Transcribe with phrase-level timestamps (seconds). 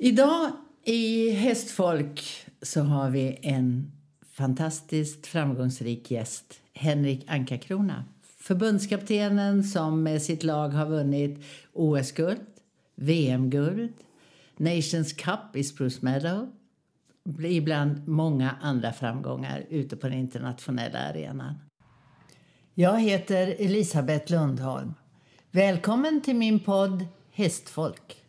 [0.00, 0.50] Idag
[0.84, 2.24] i Hästfolk
[2.62, 3.92] så har vi en
[4.32, 8.04] fantastiskt framgångsrik gäst, Henrik Ankarkrona.
[8.40, 12.40] Förbundskaptenen som med sitt lag har vunnit OS-guld,
[12.94, 13.92] VM-guld,
[14.56, 16.48] Nations Cup i Spruce Meadow
[17.44, 21.54] ibland många andra framgångar ute på den internationella arenan.
[22.74, 24.94] Jag heter Elisabeth Lundholm.
[25.50, 28.24] Välkommen till min podd Hästfolk.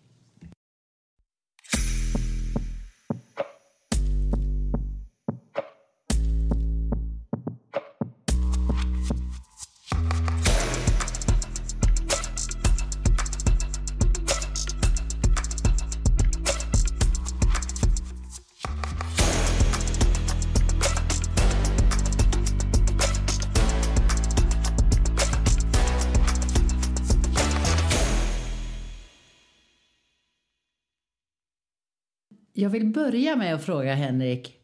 [32.99, 34.55] Börja med att fråga Henrik,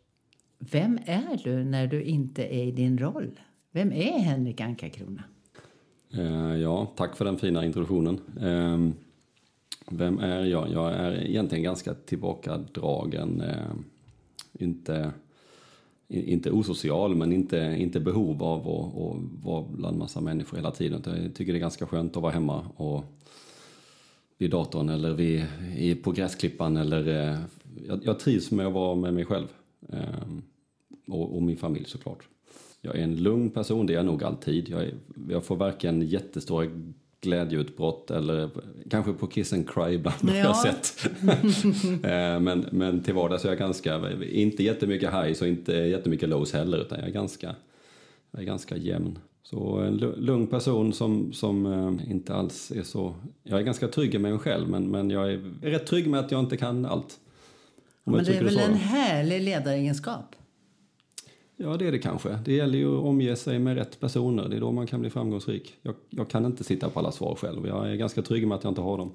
[0.59, 3.39] vem är du när du inte är i din roll?
[3.72, 5.23] Vem är Henrik Ankarkrona?
[6.14, 8.19] Eh, ja, tack för den fina introduktionen.
[8.41, 8.95] Eh,
[9.89, 10.72] vem är jag?
[10.72, 13.41] Jag är egentligen ganska tillbakadragen.
[13.41, 13.73] Eh,
[14.53, 15.11] inte,
[16.08, 21.02] inte osocial, men inte, inte behov av att, att vara bland massa människor hela tiden.
[21.06, 23.03] Jag tycker det är ganska skönt att vara hemma och
[24.38, 27.39] vid datorn eller vid, på gräsklippan eller eh,
[27.88, 29.48] jag, jag trivs med att vara med mig själv.
[29.90, 30.42] Ehm,
[31.08, 32.28] och, och, min familj såklart.
[32.81, 34.70] Jag är en lugn person, det är jag nog alltid.
[34.70, 34.94] Jag, är,
[35.30, 36.68] jag får varken jättestora
[37.22, 38.50] glädjeutbrott eller
[38.90, 40.30] kanske på kiss and cry ibland ja.
[40.30, 41.09] har jag sett.
[42.03, 46.53] Ehm, men, men till vardags är jag ganska, inte jättemycket highs och inte jättemycket lows
[46.53, 47.56] heller utan jag är ganska,
[48.31, 49.20] jag är ganska jämn.
[49.44, 53.16] Så en lugn person som, som eh, inte alls är så...
[53.44, 56.31] Jag är ganska trygg med mig själv men, men jag är rätt trygg med att
[56.31, 57.20] jag inte kan allt.
[58.06, 60.36] Men det är väl en härlig ledaregenskap?
[61.58, 62.39] Ja, det är det kanske.
[62.45, 64.50] Det gäller ju att omge sig med rätt personer.
[64.50, 65.78] Det är då man kan bli framgångsrik.
[65.81, 67.68] Jag, jag kan inte sitta på alla svar själv.
[67.68, 69.12] Jag är ganska trygg med att jag inte har dem.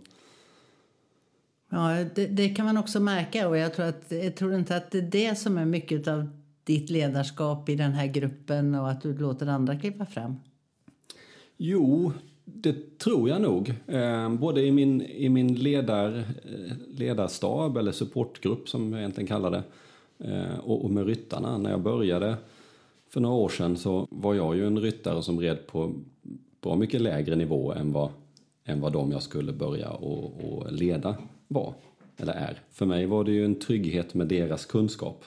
[1.71, 3.49] Ja, det, det, kan man också märka.
[3.49, 6.29] Och jag tror, att, jag tror inte att det är det som är mycket av
[6.65, 10.37] ditt ledarskap i den här gruppen och att du låter andra kliva fram.
[11.57, 12.13] Jo,
[12.55, 13.75] det tror jag nog.
[13.87, 19.51] Ehm, både i min, i min ledar, eh, ledarstab, eller supportgrupp som jag egentligen kallar
[19.51, 19.63] det,
[20.19, 21.59] eh, och, och med ryttarna.
[21.59, 22.37] När jag började
[23.09, 25.93] för några år sedan så var jag ju en ryttare som red på
[26.61, 28.11] bra mycket lägre nivå än vad,
[28.65, 31.17] än vad de jag skulle börja och, och leda
[31.49, 31.75] var,
[32.17, 32.63] eller är.
[32.71, 35.25] För mig var det ju en trygghet med deras kunskap.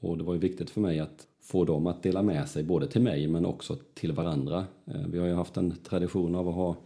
[0.00, 2.86] Och det var ju viktigt för mig att få dem att dela med sig både
[2.86, 4.66] till mig men också till varandra.
[4.84, 6.76] Eh, vi har ju haft en tradition av att ha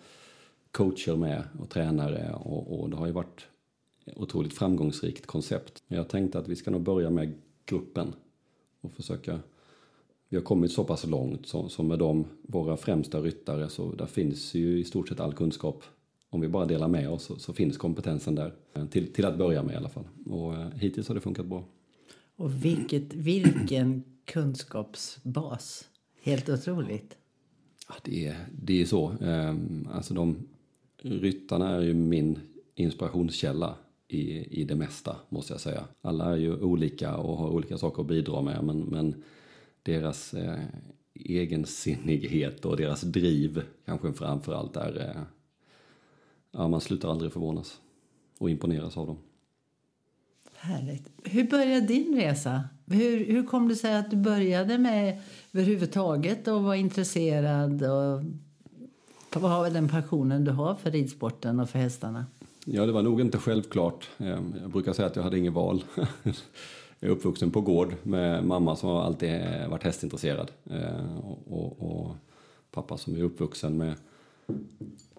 [0.71, 3.47] coacher med och tränare och, och det har ju varit
[4.05, 5.83] ett otroligt framgångsrikt koncept.
[5.89, 7.35] Men jag tänkte att vi ska nog börja med
[7.67, 8.15] gruppen
[8.81, 9.41] och försöka
[10.29, 14.55] vi har kommit så pass långt som med de, våra främsta ryttare, så där finns
[14.55, 15.83] ju i stort sett all kunskap.
[16.31, 19.39] Om vi bara delar med oss så, så finns kompetensen där, eh, till, till att
[19.39, 20.05] börja med i alla fall.
[20.27, 21.65] Och eh, hittills har det funkat bra.
[22.37, 25.89] Och vilket, vilken kunskapsbas.
[26.22, 27.16] Helt otroligt.
[27.89, 29.12] Ja, det, är, det är så.
[29.21, 30.49] Ehm, alltså de,
[31.03, 32.39] ryttarna är ju min
[32.75, 33.75] inspirationskälla
[34.09, 35.84] i, i det mesta, måste jag säga.
[36.00, 39.22] Alla är ju olika och har olika saker att bidra med, men, men
[39.83, 40.59] deras eh,
[41.15, 45.00] egensinnighet och deras driv kanske framför allt är...
[45.00, 45.22] Eh,
[46.50, 47.81] ja, man slutar aldrig förvånas
[48.39, 49.19] och imponeras av dem.
[50.61, 51.09] Härligt.
[51.25, 52.65] Hur började din resa?
[52.87, 55.21] Hur, hur kom det sig att du började med
[55.53, 58.23] överhuvudtaget och var intresserad och
[59.41, 62.27] har den passionen du har för ridsporten och för hästarna?
[62.65, 64.09] Ja, det var nog inte självklart.
[64.19, 65.85] Ehm, jag brukar säga att jag hade ingen val.
[67.01, 71.83] Jag är uppvuxen på gård med mamma som alltid eh, varit hästintresserad ehm, och, och,
[71.83, 72.17] och
[72.71, 73.95] pappa som är uppvuxen med,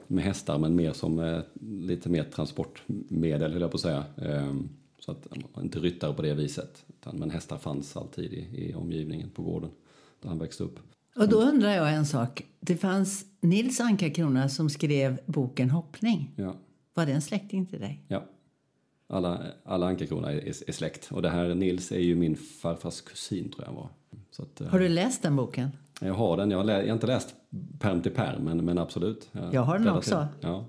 [0.08, 4.04] med hästar men mer som eh, lite mer transportmedel höll jag på att säga.
[4.18, 4.70] Ehm,
[5.10, 6.86] så att inte ryttare på det viset.
[7.14, 9.70] men hästar fanns alltid i, i omgivningen på gården
[10.22, 10.80] där han växte upp.
[11.16, 12.46] Och då undrar jag en sak.
[12.60, 16.32] Det fanns Nils Ankarkrona som skrev boken Hoppning.
[16.36, 16.56] Ja.
[16.94, 18.04] Var det en släkting till dig?
[18.08, 18.26] Ja.
[19.08, 21.10] Alla, alla Ankarkrona är, är, är, släkt.
[21.12, 23.90] Och det här Nils är ju min farfars kusin tror jag var.
[24.38, 25.70] Att, har du läst den boken?
[26.02, 26.52] Jag har den.
[26.52, 27.36] Jag har, lä, jag har inte läst
[27.80, 29.30] perm till perm, men, men absolut.
[29.32, 30.28] Jag, jag har den också.
[30.42, 30.66] Ja.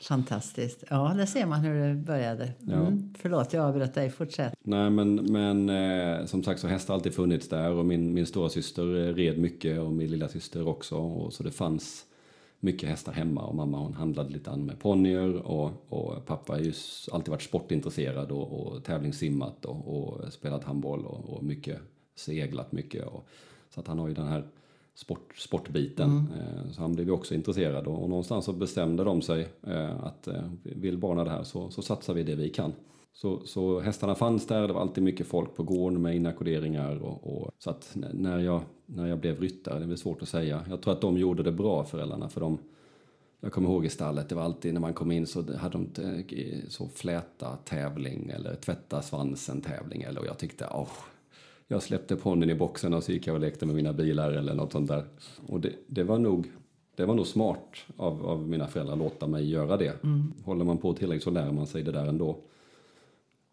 [0.00, 0.84] Fantastiskt.
[0.90, 2.52] Ja, där ser man hur det började.
[2.66, 2.80] Mm.
[2.80, 2.92] Ja.
[3.18, 4.10] Förlåt, jag avbröt dig.
[4.10, 4.54] Fortsätt.
[4.62, 8.26] Nej, men, men eh, som sagt så har hästar alltid funnits där och min, min
[8.26, 10.96] stora syster red mycket och min lilla syster också.
[10.96, 12.04] Och så det fanns,
[12.60, 16.60] mycket hästar hemma och mamma hon handlade lite an med ponnyer och, och pappa har
[16.60, 16.72] ju
[17.12, 21.78] alltid varit sportintresserad och, och tävlingssimmat och, och spelat handboll och, och mycket
[22.14, 23.06] seglat mycket.
[23.06, 23.28] Och,
[23.74, 24.46] så att han har ju den här
[24.98, 26.10] sport, sportbiten.
[26.10, 26.32] Mm.
[26.32, 30.04] Eh, så han blev ju också intresserad och, och någonstans så bestämde de sig eh,
[30.04, 32.72] att eh, vill barnen det här så, så satsar vi det vi kan.
[33.12, 36.96] Så, så hästarna fanns där, det var alltid mycket folk på gården med inackorderingar.
[36.96, 40.64] Och, och, så att när jag, när jag blev ryttare, det är svårt att säga.
[40.70, 42.58] Jag tror att de gjorde det bra, föräldrarna, för de
[43.40, 45.88] jag kommer ihåg i stallet, det var alltid när man kom in så hade de
[46.68, 50.02] så fläta tävling eller tvätta svansen tävling.
[50.02, 50.88] Eller, och jag tyckte, åh,
[51.68, 54.54] jag släppte ponnyn i boxen och så gick jag och lekte med mina bilar eller
[54.54, 55.04] något sånt där.
[55.46, 56.46] Och det, det var nog
[56.96, 60.04] det var nog smart av, av mina föräldrar att låta mig göra det.
[60.04, 60.32] Mm.
[60.44, 62.38] Håller man på tillräckligt så lär man sig det där ändå.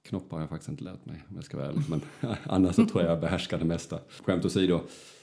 [0.03, 1.83] Knoppar har jag faktiskt inte lärt mig om jag ska vara ärlig.
[1.89, 2.01] Men
[2.43, 3.99] annars så tror jag jag behärskar det mesta.
[4.23, 4.79] Skämt åsido.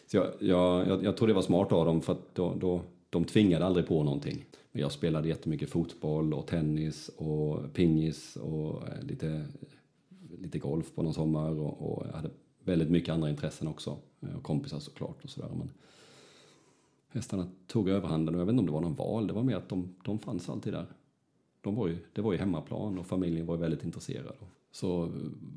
[0.06, 2.80] Så jag, jag, jag, jag tror det var smart av dem för att då, då,
[3.10, 4.44] de tvingade aldrig på någonting.
[4.72, 9.44] Men jag spelade jättemycket fotboll och tennis och pingis och eh, lite,
[10.38, 11.60] lite golf på någon sommar.
[11.60, 12.30] Och, och jag hade
[12.64, 13.96] väldigt mycket andra intressen också.
[14.20, 15.50] Eh, och kompisar såklart och sådär.
[15.54, 15.70] Men
[17.08, 19.26] hästarna tog överhanden och jag vet inte om det var någon val.
[19.26, 20.86] Det var mer att de, de fanns alltid där.
[21.60, 24.34] De var ju, det var ju hemmaplan och familjen var ju väldigt intresserad.
[24.72, 25.10] Så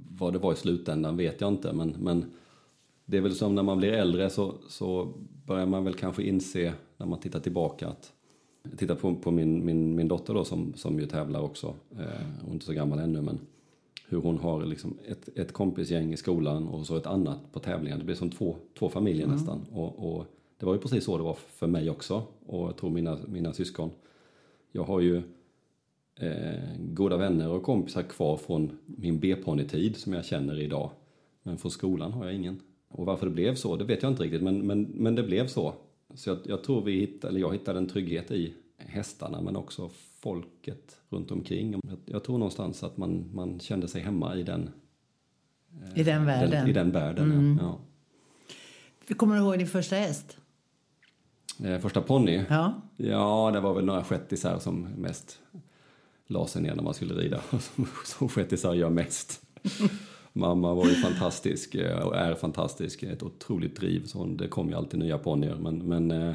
[0.09, 1.73] vad det var i slutändan vet jag inte.
[1.73, 2.25] Men, men
[3.05, 5.13] det är väl som när man blir äldre så, så
[5.45, 8.13] börjar man väl kanske inse när man tittar tillbaka att
[8.69, 11.67] jag tittar på, på min, min, min dotter då som, som ju tävlar också.
[11.91, 13.39] Eh, hon är inte så gammal ännu men
[14.15, 17.97] hur hon har liksom ett, ett kompisgäng i skolan och så ett annat på tävlingar.
[17.97, 19.35] Det blir som två, två familjer mm.
[19.35, 19.65] nästan.
[19.71, 20.25] Och, och,
[20.57, 23.53] det var ju precis så det var för mig också och jag tror mina, mina
[23.53, 23.89] syskon.
[24.71, 25.17] Jag har ju
[26.19, 30.89] eh, goda vänner och kompisar kvar från min B-ponnytid som jag känner idag.
[31.43, 32.61] Men från skolan har jag ingen.
[32.87, 35.47] Och varför det blev så, det vet jag inte riktigt, men, men, men det blev
[35.47, 35.73] så.
[36.13, 39.89] Så jag, jag tror vi hittade, eller jag hittade en trygghet i hästarna men också
[40.25, 41.81] folket runt omkring.
[42.05, 44.69] Jag, tror någonstans att man, man kände sig hemma i den,
[45.95, 46.51] I den världen.
[46.51, 47.59] Den, I den världen, mm.
[47.61, 47.79] ja.
[49.15, 50.37] Kommer du ihåg din första häst?
[51.63, 52.43] Eh, första ponny?
[52.49, 52.81] Ja.
[52.97, 55.39] Ja, det var väl några shettisar som mest
[56.27, 57.41] la sig ner när man skulle rida.
[58.05, 59.41] Som shettisar gör mest.
[60.33, 63.03] Mamma var ju fantastisk eh, och är fantastisk.
[63.03, 64.05] Ett otroligt driv.
[64.05, 65.55] Så det kom ju alltid nya ponnyer.
[65.55, 66.33] Men, men eh,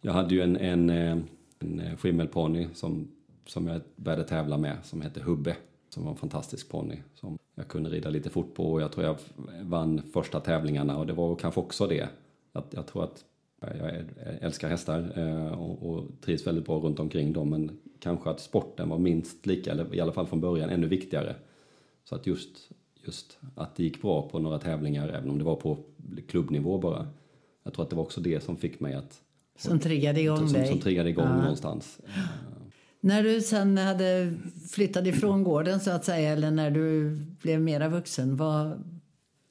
[0.00, 1.18] jag hade ju en, en, eh,
[1.58, 3.08] en eh, skimmelponny som,
[3.46, 5.56] som jag började tävla med som hette Hubbe.
[5.90, 9.06] Som var en fantastisk ponny som jag kunde rida lite fort på och jag tror
[9.06, 9.16] jag
[9.62, 12.08] vann första tävlingarna och det var kanske också det.
[12.52, 13.24] Att jag tror att
[13.60, 14.04] jag
[14.40, 18.88] älskar hästar eh, och, och trivs väldigt bra runt omkring dem men kanske att sporten
[18.88, 21.36] var minst lika, eller i alla fall från början ännu viktigare.
[22.04, 25.56] Så att just, just att det gick bra på några tävlingar, även om det var
[25.56, 25.78] på
[26.28, 27.08] klubbnivå bara.
[27.62, 29.22] Jag tror att det var också det som fick mig att...
[29.58, 30.68] Som triggade igång som, dig?
[30.68, 31.36] Som triggade igång ja.
[31.36, 31.98] någonstans.
[33.00, 34.34] När du sen hade
[34.70, 38.84] flyttat ifrån gården så att säga, eller när du blev mera vuxen, vad,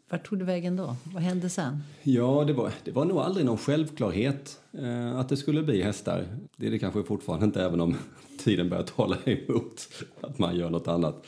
[0.10, 0.96] vart tog du vägen då?
[1.04, 1.84] Vad hände sen?
[2.04, 6.26] Ja, det var, det var nog aldrig någon självklarhet eh, att det skulle bli hästar.
[6.56, 7.96] Det är det kanske fortfarande inte, även om
[8.44, 9.88] tiden börjar tala emot
[10.22, 11.26] att man gör något annat.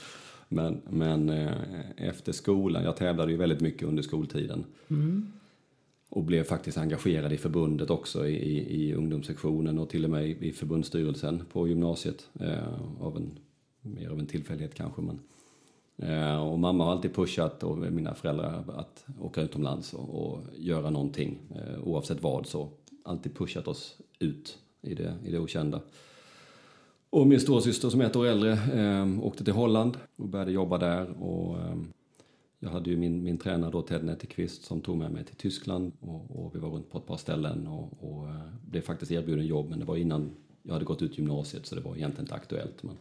[0.48, 1.52] Men, men eh,
[1.98, 4.64] efter skolan, jag tävlade ju väldigt mycket under skoltiden.
[4.90, 5.32] Mm.
[6.10, 10.52] Och blev faktiskt engagerad i förbundet också, i, i ungdomssektionen och till och med i,
[10.52, 12.30] förbundsstyrelsen på gymnasiet.
[12.40, 13.40] Eh, av en,
[13.82, 15.02] mer av en tillfällighet kanske.
[15.02, 15.20] Men,
[16.10, 20.90] eh, och mamma har alltid pushat och mina föräldrar att åka utomlands och, och göra
[20.90, 21.40] någonting.
[21.56, 22.70] Eh, oavsett vad så
[23.04, 25.82] alltid pushat oss ut i det, i det okända.
[27.10, 30.78] Och min storasyster som är ett år äldre eh, åkte till Holland och började jobba
[30.78, 31.24] där.
[31.24, 31.76] Och, eh,
[32.60, 35.92] jag hade ju min, min tränare då, Ted Netterqvist, som tog med mig till Tyskland
[36.00, 39.46] och, och vi var runt på ett par ställen och, och eh, blev faktiskt erbjuden
[39.46, 42.36] jobb, men det var innan jag hade gått ut gymnasiet så det var egentligen inte
[42.36, 42.84] aktuellt.
[42.84, 42.98] Men...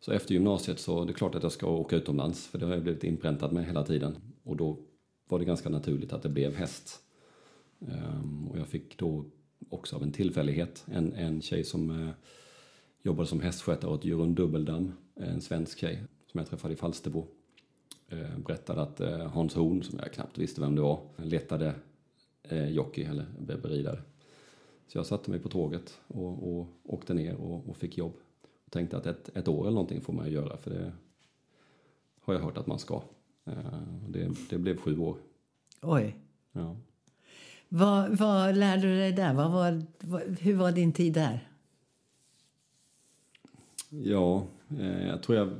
[0.00, 2.72] Så efter gymnasiet så det är klart att jag ska åka utomlands, för det har
[2.72, 4.16] jag blivit inpräntad med hela tiden.
[4.44, 4.78] Och då
[5.28, 7.02] var det ganska naturligt att det blev häst.
[7.78, 9.24] Um, och jag fick då
[9.68, 12.10] också av en tillfällighet en, en tjej som uh,
[13.02, 17.26] jobbade som hästskötare åt Jörund Dubbeldam, en svensk tjej som jag träffade i Falsterbo.
[18.10, 21.74] Eh, berättade att eh, Hans Horn, som jag knappt visste vem det var, letade
[22.42, 24.02] eh, jockey eller webberidare.
[24.86, 28.12] Så jag satte mig på tåget och, och åkte ner och, och, fick jobb.
[28.64, 30.92] Och tänkte att ett, ett år eller någonting får man göra för det
[32.20, 33.02] har jag hört att man ska.
[34.08, 35.16] Det, det blev sju år.
[35.82, 36.16] Oj.
[36.52, 36.76] Ja.
[37.68, 39.34] Vad, vad lärde du dig där?
[39.34, 39.82] Vad var,
[40.40, 41.48] hur var din tid där?
[43.88, 44.46] Ja,
[45.06, 45.50] jag tror jag...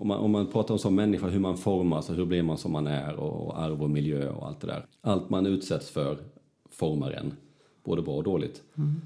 [0.00, 2.58] Om man, om man pratar om som människa, hur man formas och hur blir man
[2.58, 4.86] som man är och, och arv och miljö och allt det där.
[5.00, 6.18] Allt man utsätts för
[6.70, 7.34] formar en.
[7.84, 8.62] både bra och dåligt.
[8.78, 9.00] Mm.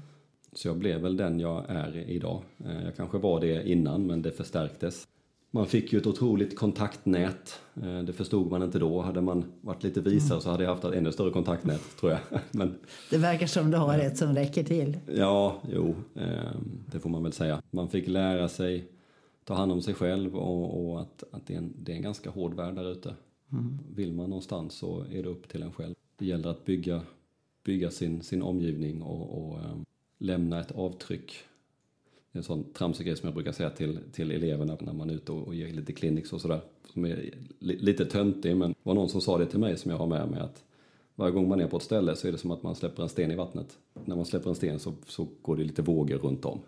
[0.53, 2.41] Så jag blev väl den jag är idag.
[2.65, 5.07] Eh, jag kanske var det innan, men det förstärktes.
[5.51, 7.59] Man fick ju ett otroligt kontaktnät.
[7.83, 9.01] Eh, det förstod man inte då.
[9.01, 10.41] Hade man varit lite visare mm.
[10.41, 12.21] så hade jag haft ett ännu större kontaktnät, tror jag.
[12.51, 12.75] Men,
[13.09, 14.97] det verkar som du har ett som räcker till.
[15.15, 17.61] Ja, jo, ehm, det får man väl säga.
[17.71, 18.91] Man fick lära sig
[19.45, 22.01] ta hand om sig själv och, och att, att det, är en, det är en
[22.01, 23.15] ganska hård värld där ute.
[23.51, 23.77] Mm.
[23.95, 25.95] Vill man någonstans så är det upp till en själv.
[26.17, 27.01] Det gäller att bygga,
[27.63, 29.85] bygga sin, sin omgivning och, och um,
[30.17, 31.33] lämna ett avtryck.
[32.31, 35.09] Det är en sån tramsig grej som jag brukar säga till, till eleverna när man
[35.09, 36.61] är ute och, och ger lite clinics och sådär.
[36.93, 39.91] Som är li, lite töntig men det var någon som sa det till mig som
[39.91, 40.63] jag har med mig att
[41.15, 43.09] varje gång man är på ett ställe så är det som att man släpper en
[43.09, 43.77] sten i vattnet.
[44.05, 46.59] När man släpper en sten så, så går det lite vågor runt om.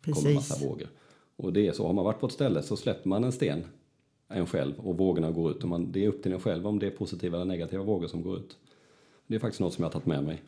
[0.00, 0.22] Precis.
[0.22, 0.88] kommer massa vågor.
[1.36, 3.64] Och det är så, har man varit på ett ställe så släpper man en sten,
[4.28, 5.62] en själv, och vågorna går ut.
[5.62, 8.06] Och man, det är upp till en själv om det är positiva eller negativa vågor
[8.06, 8.56] som går ut.
[9.26, 10.42] Det är faktiskt något som jag har tagit med mig.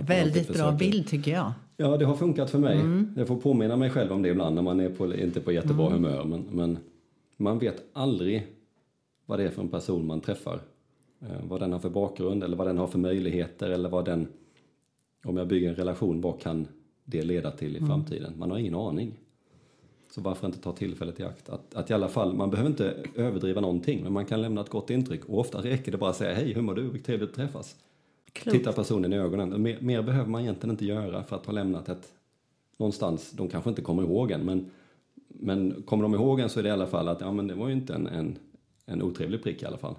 [0.00, 1.52] Väldigt bra bild tycker jag.
[1.76, 2.80] Ja, det har funkat för mig.
[2.80, 3.14] Mm.
[3.16, 5.86] Jag får påminna mig själv om det ibland när man är på, inte på jättebra
[5.86, 5.92] mm.
[5.92, 6.24] humör.
[6.24, 6.78] Men, men
[7.36, 8.46] man vet aldrig
[9.26, 10.60] vad det är för en person man träffar.
[11.20, 14.28] Eh, vad den har för bakgrund eller vad den har för möjligheter eller vad den,
[15.24, 16.66] om jag bygger en relation, vad kan
[17.04, 17.88] det leda till i mm.
[17.88, 18.32] framtiden?
[18.36, 19.14] Man har ingen aning.
[20.14, 21.48] Så varför inte ta tillfället i akt?
[21.48, 24.68] Att, att i alla fall, man behöver inte överdriva någonting, men man kan lämna ett
[24.68, 25.24] gott intryck.
[25.24, 26.98] Och ofta räcker det bara att säga hej, hur mår du?
[26.98, 27.76] Trevligt att träffas.
[28.32, 28.58] Klokt.
[28.58, 29.62] Titta personen i ögonen.
[29.62, 32.08] Mer, mer, behöver man egentligen inte göra för att ha lämnat ett
[32.76, 33.30] någonstans.
[33.30, 34.70] De kanske inte kommer ihåg en, men,
[35.28, 37.54] men kommer de ihåg en så är det i alla fall att ja, men det
[37.54, 38.38] var ju inte en, en,
[38.86, 39.94] en otrevlig prick i alla fall.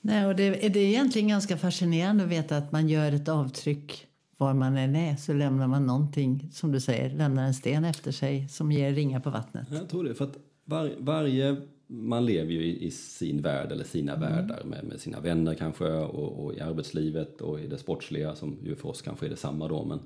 [0.00, 4.07] Nej, och det, det är egentligen ganska fascinerande att veta att man gör ett avtryck
[4.38, 8.12] var man än är så lämnar man någonting, som du säger, lämnar en sten efter
[8.12, 9.68] sig som ger ringar på vattnet.
[9.70, 13.84] Jag tror det, för att var, varje, man lever ju i, i, sin värld eller
[13.84, 14.28] sina mm.
[14.28, 18.56] världar med, med sina vänner kanske och, och, i arbetslivet och i det sportsliga som
[18.64, 20.00] ju för oss kanske är detsamma då men,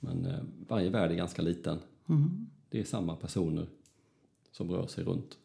[0.00, 1.78] men eh, varje värld är ganska liten.
[2.08, 2.46] Mm.
[2.70, 3.66] Det är samma personer
[4.52, 5.38] som rör sig runt.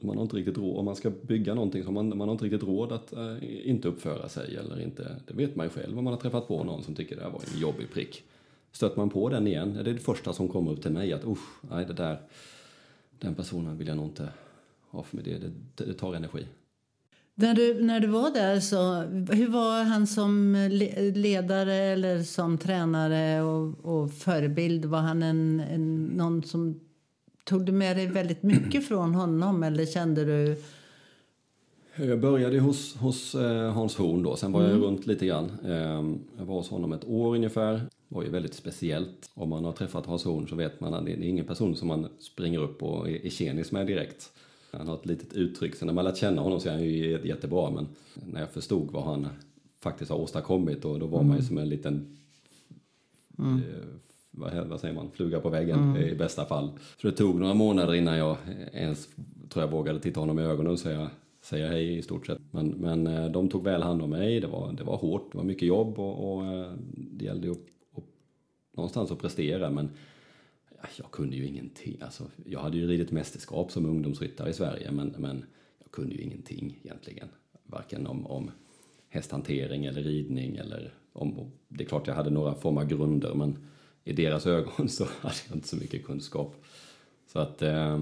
[0.00, 2.44] Man har inte riktigt råd, om man ska bygga någonting så man, man har inte
[2.44, 5.16] riktigt råd att äh, inte uppföra sig eller inte.
[5.26, 7.30] Det vet man ju själv om man har träffat på någon som tycker det här
[7.30, 8.22] var en jobbig prick.
[8.72, 11.24] Stöter man på den igen, det är det första som kommer upp till mig att
[11.24, 12.20] usch, nej det där,
[13.18, 14.28] den personen vill jag nog inte
[14.90, 16.46] ha för mig, det, det, det tar energi.
[17.36, 19.00] När du, när du var där, så,
[19.34, 20.54] hur var han som
[21.14, 24.84] ledare eller som tränare och, och förebild?
[24.84, 26.80] Var han en, en, någon som
[27.44, 30.56] Tog du med dig väldigt mycket från honom eller kände du?
[31.96, 34.72] Jag började hos, hos eh, Hans Horn då, sen var mm.
[34.72, 35.52] jag runt lite grann.
[35.64, 36.04] Eh,
[36.38, 37.72] jag var hos honom ett år ungefär.
[37.74, 39.30] Det var ju väldigt speciellt.
[39.34, 41.88] Om man har träffat Hans Horn så vet man att det är ingen person som
[41.88, 44.30] man springer upp och är, är tjenis med direkt.
[44.70, 47.20] Han har ett litet uttryck, sen när man lärt känna honom så är han ju
[47.24, 49.28] jättebra men när jag förstod vad han
[49.80, 51.28] faktiskt har åstadkommit och då var mm.
[51.28, 52.16] man ju som en liten
[53.38, 53.60] mm.
[54.36, 56.02] Vad, vad säger man, fluga på väggen mm.
[56.02, 56.70] i bästa fall.
[57.00, 58.36] Så det tog några månader innan jag
[58.72, 59.08] ens,
[59.48, 61.10] tror jag, vågade titta honom i ögonen och säga,
[61.42, 62.38] säga hej i stort sett.
[62.50, 65.38] Men, men eh, de tog väl hand om mig, det var, det var hårt, det
[65.38, 67.58] var mycket jobb och, och eh, det gällde att,
[67.96, 68.04] att,
[68.76, 69.90] någonstans att prestera men
[70.96, 71.98] jag kunde ju ingenting.
[72.00, 75.44] Alltså, jag hade ju ridit mästerskap som ungdomsryttare i Sverige men, men
[75.78, 77.28] jag kunde ju ingenting egentligen.
[77.66, 78.50] Varken om, om
[79.08, 83.58] hästhantering eller ridning eller om, det är klart jag hade några former av grunder men
[84.04, 86.54] i deras ögon så hade jag inte så mycket kunskap.
[87.32, 88.00] Så att eh,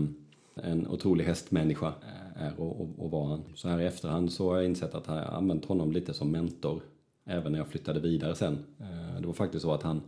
[0.55, 3.45] en otrolig hästmänniska eh, är och, och, och var han.
[3.55, 6.31] Så här i efterhand så har jag insett att jag har använt honom lite som
[6.31, 6.83] mentor
[7.25, 8.65] även när jag flyttade vidare sen.
[8.81, 10.01] Eh, det var faktiskt så att han,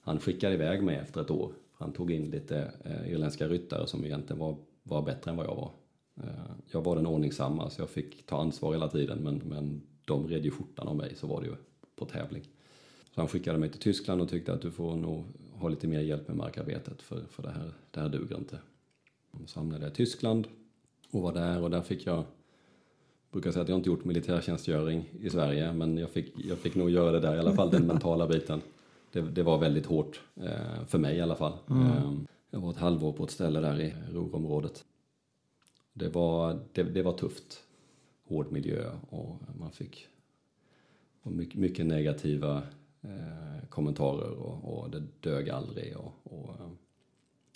[0.00, 1.52] han skickade iväg mig efter ett år.
[1.72, 5.54] Han tog in lite eh, irländska ryttare som egentligen var, var bättre än vad jag
[5.54, 5.70] var.
[6.16, 10.28] Eh, jag var den ordningsamma så jag fick ta ansvar hela tiden men, men de
[10.28, 11.54] red ju skjortan av mig så var det ju
[11.96, 12.42] på tävling.
[13.14, 16.00] Så han skickade mig till Tyskland och tyckte att du får nog ha lite mer
[16.00, 18.58] hjälp med markarbetet för, för det, här, det här duger inte.
[19.46, 20.48] Så hamnade jag i Tyskland
[21.10, 22.24] och var där och där fick jag
[23.32, 26.90] brukar säga att jag inte gjort militärtjänstgöring i Sverige men jag fick, jag fick nog
[26.90, 28.60] göra det där i alla fall, den mentala biten.
[29.12, 31.52] Det, det var väldigt hårt, eh, för mig i alla fall.
[31.70, 31.86] Mm.
[31.86, 32.12] Eh,
[32.50, 34.84] jag var ett halvår på ett ställe där i Ruhrområdet.
[35.92, 37.62] Det var, det, det var tufft.
[38.28, 40.06] Hård miljö och man fick
[41.22, 42.62] och mycket, mycket negativa
[43.02, 45.96] eh, kommentarer och, och, det dög aldrig.
[45.96, 46.70] Och, och, eh,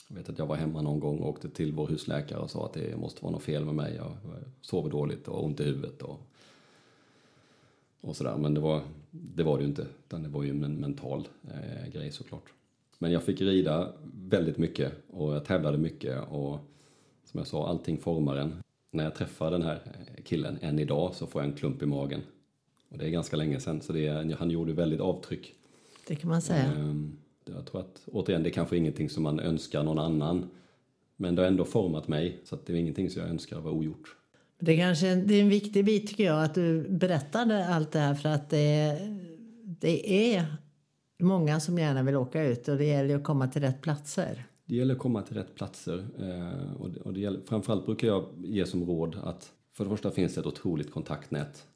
[0.09, 2.67] jag vet att jag var hemma någon gång och åkte till vår husläkare och sa
[2.67, 3.95] att det måste vara något fel med mig.
[3.97, 4.13] Jag
[4.61, 6.21] sover dåligt och ont i huvudet och,
[8.01, 8.37] och sådär.
[8.37, 11.93] Men det var, det var det ju inte, utan det var ju en mental eh,
[11.93, 12.53] grej såklart.
[12.99, 16.59] Men jag fick rida väldigt mycket och jag tävlade mycket och
[17.25, 18.55] som jag sa, allting formar en.
[18.91, 21.87] När jag träffar den här eh, killen än idag så får jag en klump i
[21.87, 22.21] magen
[22.89, 25.55] och det är ganska länge sedan, så det, han gjorde väldigt avtryck.
[26.07, 26.65] Det kan man säga.
[26.65, 30.51] Ehm, Jag tror att återigen, det är kanske ingenting som man önskar någon annan.
[31.17, 34.17] Men det har ändå format mig, så det är ingenting som jag önskar var ogjort.
[34.59, 38.15] Det, kanske, det är en viktig bit tycker jag att du berättade allt det här
[38.15, 38.99] för att det,
[39.63, 40.47] det är
[41.19, 44.45] många som gärna vill åka ut och det gäller att komma till rätt platser.
[44.65, 46.07] Det gäller att komma till rätt platser.
[46.19, 49.91] Eh, och det, och det gäller, framförallt brukar jag ge som råd att för det
[49.91, 51.67] första finns det ett otroligt kontaktnät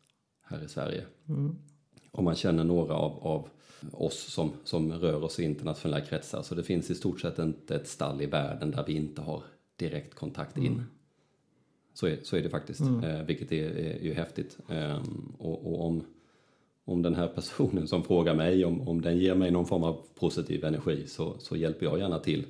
[0.51, 1.05] här i Sverige.
[2.11, 3.49] Om man känner några av, av
[3.93, 7.75] oss som, som rör oss i internationella kretsar så det finns i stort sett inte
[7.75, 9.43] ett stall i världen där vi inte har
[9.77, 10.83] direkt kontakt in.
[11.95, 14.59] Så, är, så är det faktiskt, eh, vilket är, är ju häftigt.
[14.69, 16.05] Ehm, och och om,
[16.85, 20.07] om den här personen som frågar mig, om, om den ger mig någon form av
[20.15, 22.47] positiv energi så, så hjälper jag gärna till.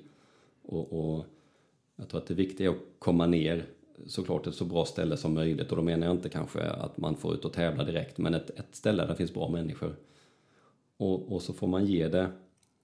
[0.63, 1.27] Och, och
[1.97, 3.67] jag tror att det viktiga är att komma ner
[4.07, 7.17] såklart ett så bra ställe som möjligt och då menar jag inte kanske att man
[7.17, 9.97] får ut och tävla direkt men ett, ett ställe där det finns bra människor.
[10.97, 12.31] Och, och så får man ge det,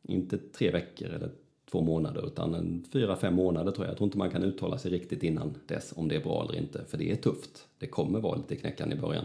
[0.03, 1.31] inte tre veckor eller
[1.71, 3.91] två månader utan en fyra, fem månader tror jag.
[3.91, 6.59] Jag tror inte man kan uttala sig riktigt innan dess om det är bra eller
[6.59, 7.67] inte för det är tufft.
[7.79, 9.25] Det kommer vara lite knäckande i början.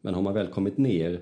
[0.00, 1.20] Men har man väl kommit ner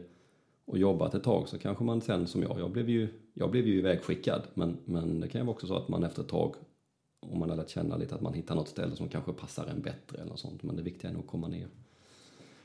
[0.64, 3.66] och jobbat ett tag så kanske man sen som jag, jag blev ju, jag blev
[3.66, 6.54] ju ivägskickad men, men det kan ju vara också så att man efter ett tag
[7.20, 9.80] om man har lärt känna lite att man hittar något ställe som kanske passar en
[9.80, 10.62] bättre eller något sånt.
[10.62, 11.68] Men det viktiga är nog att komma ner.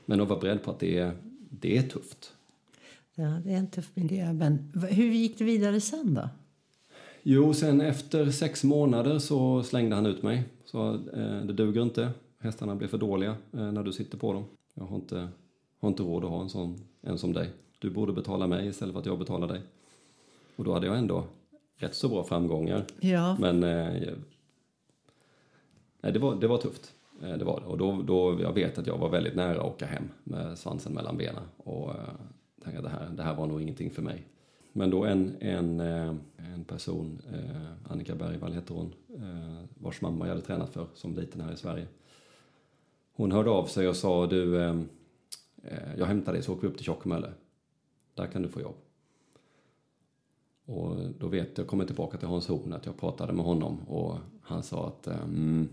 [0.04, 1.12] Men att vara beredd på att det är,
[1.50, 2.32] det är tufft.
[3.14, 4.32] Ja, det är en tuff miljö.
[4.32, 6.28] Men hur gick det vidare sen då?
[7.22, 10.44] Jo, sen efter sex månader så slängde han ut mig.
[10.64, 12.10] Så eh, det duger inte.
[12.38, 14.44] Hästarna blir för dåliga eh, när du sitter på dem.
[14.74, 15.28] Jag har inte,
[15.80, 17.50] har inte råd att ha en sån en som dig.
[17.78, 19.60] Du borde betala mig istället för att jag betalar dig.
[20.56, 21.24] Och då hade jag ändå
[21.76, 22.84] rätt så bra framgångar.
[23.00, 24.12] Ja, Men eh,
[26.12, 26.92] det, var, det var tufft.
[27.22, 27.66] Eh, det var det.
[27.66, 30.92] Och då, då, jag vet att jag var väldigt nära att åka hem med svansen
[30.92, 31.42] mellan benen.
[31.56, 31.96] Och eh,
[32.62, 34.26] tänkte att det här, det här var nog ingenting för mig.
[34.72, 40.26] Men då en, en, eh, en person, eh, Annika Bergvall heter hon, eh, vars mamma
[40.26, 41.86] jag hade tränat för som liten här i Sverige.
[43.12, 44.80] Hon hörde av sig och sa du, eh,
[45.62, 47.32] eh jag hämtar dig så åker vi upp till Tjockmölle.
[48.14, 48.76] Där kan du få jobb.
[50.66, 54.16] Och då vet jag, kommer tillbaka till Hans Horn, att jag pratade med honom och
[54.42, 55.68] han sa att eh, mm,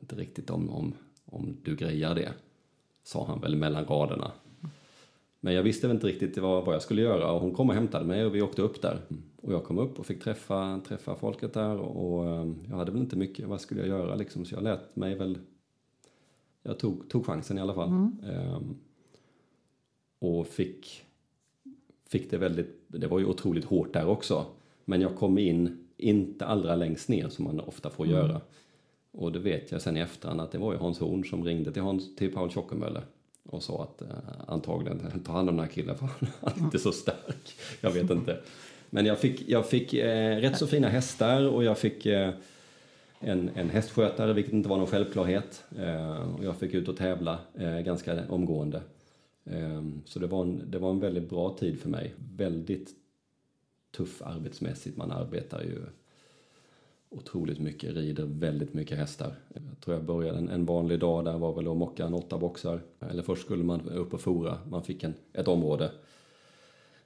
[0.00, 2.32] inte riktigt om, om, om du grejar det,
[3.02, 4.32] sa han väl mellan raderna.
[5.40, 7.74] Men jag visste väl inte riktigt vad, vad jag skulle göra och hon kom och
[7.74, 9.00] hämtade mig och vi åkte upp där.
[9.42, 12.92] Och jag kom upp och fick träffa, träffa folket där och, och eh, jag hade
[12.92, 15.38] väl inte mycket, vad skulle jag göra liksom, så jag lät mig väl,
[16.62, 17.88] jag tog, tog chansen i alla fall.
[17.88, 18.76] Ehm,
[20.18, 21.04] och fick
[22.08, 24.46] fick det väldigt, det var ju otroligt hårt där också.
[24.84, 28.40] Men jag kom in, inte allra längst ner som man ofta får göra.
[29.18, 31.72] Och det vet jag sen i efterhand att det var ju Hans Horn som ringde
[31.72, 33.02] till, Hans, till Paul Tjockemölle
[33.42, 34.08] och sa att eh,
[34.46, 36.06] antagligen ta hand om den här killen för
[36.40, 37.54] han är inte så stark.
[37.80, 38.40] Jag vet inte.
[38.90, 42.30] Men jag fick, jag fick eh, rätt så fina hästar och jag fick eh,
[43.20, 45.64] en, en hästskötare, vilket inte var någon självklarhet.
[45.78, 48.82] Eh, och jag fick ut och tävla eh, ganska omgående.
[49.44, 52.14] Ehm, Så det var, en, det var en väldigt bra tid för mig.
[52.36, 52.90] Väldigt
[53.96, 54.96] tuff arbetsmässigt.
[54.96, 55.82] Man arbetar ju
[57.10, 59.34] otroligt mycket, rider väldigt mycket hästar.
[59.48, 62.38] Jag tror jag började en, en vanlig dag där var väl att mocka en åtta
[62.38, 62.80] boxar.
[63.00, 64.58] Eller först skulle man upp och fora.
[64.70, 65.90] Man fick en, ett område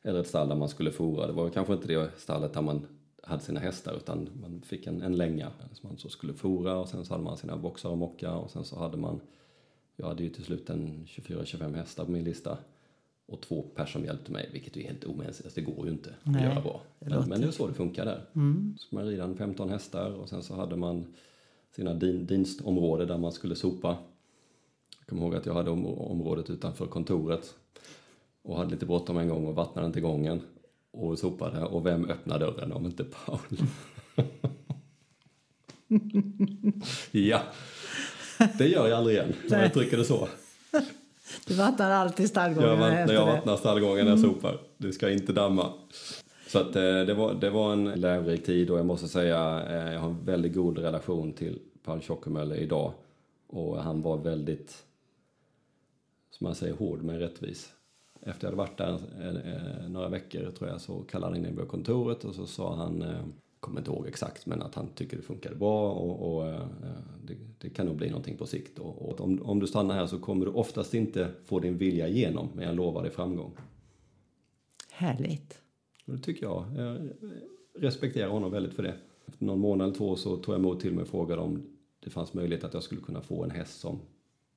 [0.02, 1.26] eller ett stall där man skulle fora.
[1.26, 2.86] Det var kanske inte det stallet där man
[3.22, 6.88] hade sina hästar utan man fick en, en länga som man så skulle fora och
[6.88, 9.20] sen så hade man sina boxar och mocka och sen så hade man
[9.96, 12.58] jag hade ju till slut en 24-25 hästar på min lista
[13.32, 15.46] och två personer hjälpte mig, vilket är helt omänskligt.
[15.46, 16.80] Alltså, Det går ju inte Nej, att göra bra.
[16.98, 18.24] Men, men det är så det funkar där.
[18.34, 18.76] Mm.
[18.78, 21.14] Så man rida en 15 hästar och sen så hade man
[21.76, 23.96] sina din, dinstområde där man skulle sopa.
[24.98, 27.54] Jag kommer ihåg att jag hade om, området utanför kontoret
[28.42, 30.40] och hade lite bråttom en gång och vattnade inte gången
[30.90, 31.64] och sopade.
[31.64, 33.38] Och vem öppnade dörren om inte Paul?
[37.10, 37.42] ja,
[38.58, 40.28] det gör jag aldrig igen jag trycker det så.
[41.46, 43.32] Du vattnar alltid Jag vattnar, efter jag det.
[43.32, 44.58] vattnar stallgången när jag sopar.
[44.76, 45.72] Du ska inte damma.
[46.48, 49.92] Så att, eh, det, var, det var en lärorik tid och jag måste säga eh,
[49.92, 52.92] jag har en väldigt god relation till Paul Tjockemölle idag.
[53.46, 54.84] Och han var väldigt,
[56.30, 57.72] som man säger, hård men rättvis.
[58.22, 59.00] Efter jag hade varit där
[59.82, 62.74] eh, några veckor tror jag så kallade han in mig på kontoret och så sa
[62.76, 63.04] han,
[63.62, 66.66] kommer inte ihåg exakt, men att han tycker det funkade bra och, och eh,
[67.24, 68.78] det, det kan nog bli någonting på sikt.
[68.78, 72.08] Och, och om, om du stannar här så kommer du oftast inte få din vilja
[72.08, 73.52] igenom, men jag lovar dig framgång.
[74.90, 75.58] Härligt.
[76.06, 76.64] Och det tycker jag.
[76.76, 77.08] Jag
[77.78, 78.94] respekterar honom väldigt för det.
[79.26, 81.62] Efter någon månad eller två så tog jag emot till mig och frågade om
[82.00, 84.00] det fanns möjlighet att jag skulle kunna få en häst som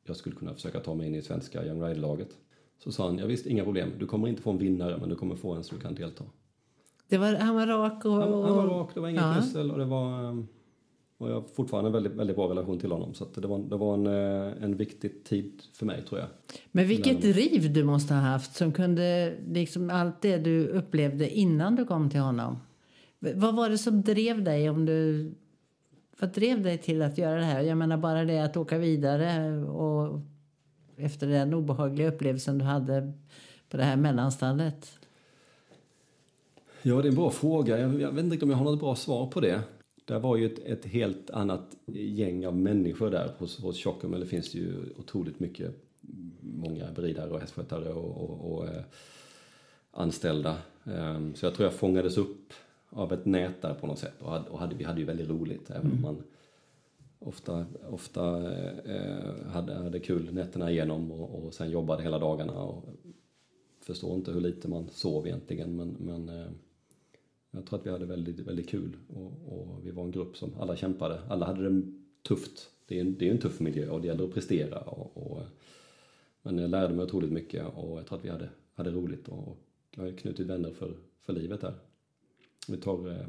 [0.03, 2.37] jag skulle kunna försöka ta mig in i svenska Young Rider-laget.
[2.83, 3.91] Så sa han, ja visst, inga problem.
[3.99, 6.23] Du kommer inte få en vinnare, men du kommer få en du kan delta.
[7.07, 8.11] Det var, han var rak och...
[8.11, 9.35] Han, han var rak, det var inget Ja.
[9.41, 10.23] pussel och det var...
[10.23, 10.37] eh,
[11.17, 13.13] Och jag har fortfarande en väldigt, väldigt bra relation till honom.
[13.13, 16.29] Så det var, det var en, eh, en viktig tid för mig tror jag.
[16.71, 21.75] Men vilket driv du måste ha haft som kunde, liksom allt det du upplevde innan
[21.75, 22.57] du kom till honom.
[23.19, 25.31] Vad var det som drev dig om du,
[26.19, 27.61] vad drev dig till att göra det här?
[27.61, 30.19] Jag menar bara det att åka vidare och
[30.97, 33.13] efter den obehagliga upplevelsen du hade
[33.69, 34.99] på det här mellanstallet.
[36.87, 37.79] Ja, det är en bra fråga.
[37.79, 39.61] Jag, jag vet inte om jag har något bra svar på det.
[40.05, 44.11] Det var ju ett, ett helt annat gäng av människor där hos, hos Tjockum.
[44.11, 45.75] Det finns ju otroligt mycket,
[46.41, 48.81] många beridare och hästskötare och, och, och eh,
[49.91, 50.57] anställda.
[50.83, 52.53] Ehm, så jag tror jag fångades upp
[52.89, 54.21] av ett nät där på något sätt.
[54.21, 56.23] Och, hade, och hade, vi hade ju väldigt roligt, även om man
[57.19, 58.53] ofta, ofta
[58.85, 62.53] eh, hade, hade kul nätterna igenom och, och sen jobbade hela dagarna.
[62.53, 62.85] Och
[63.81, 66.47] förstår inte hur lite man sov egentligen, men, men eh,
[67.55, 70.51] jag tror att vi hade väldigt, väldigt kul och, och vi var en grupp som
[70.59, 71.21] alla kämpade.
[71.29, 71.81] Alla hade det
[72.27, 72.69] tufft.
[72.87, 74.79] Det är, en- det är en tuff miljö och det gäller att prestera.
[74.79, 75.41] Och, och,
[76.41, 79.47] men jag lärde mig otroligt mycket och jag tror att vi hade, hade roligt och,
[79.47, 79.57] och
[79.95, 81.73] jag har knutit vänner för, för livet där.
[82.67, 83.25] Vi tar eh,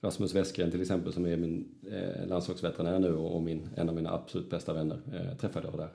[0.00, 4.10] Rasmus Westgren till exempel som är min eh, landslagsveterinär nu och, min, en av mina
[4.12, 5.90] absolut bästa vänner eh, träffade jag där.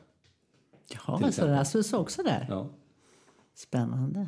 [1.07, 1.45] Ja, Till så.
[1.47, 2.45] Rasmus också där.
[2.49, 2.69] Ja,
[3.53, 4.27] Spännande.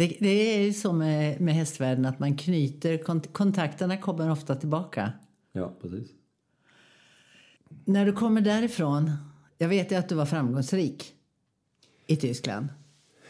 [0.00, 4.54] Det, det är ju så med, med hästvärlden att man knyter, kont- kontakterna kommer ofta
[4.54, 5.12] tillbaka.
[5.52, 6.08] ja precis.
[7.84, 9.10] När du kommer därifrån,
[9.58, 11.14] jag vet ju att du var framgångsrik
[12.06, 12.68] i Tyskland.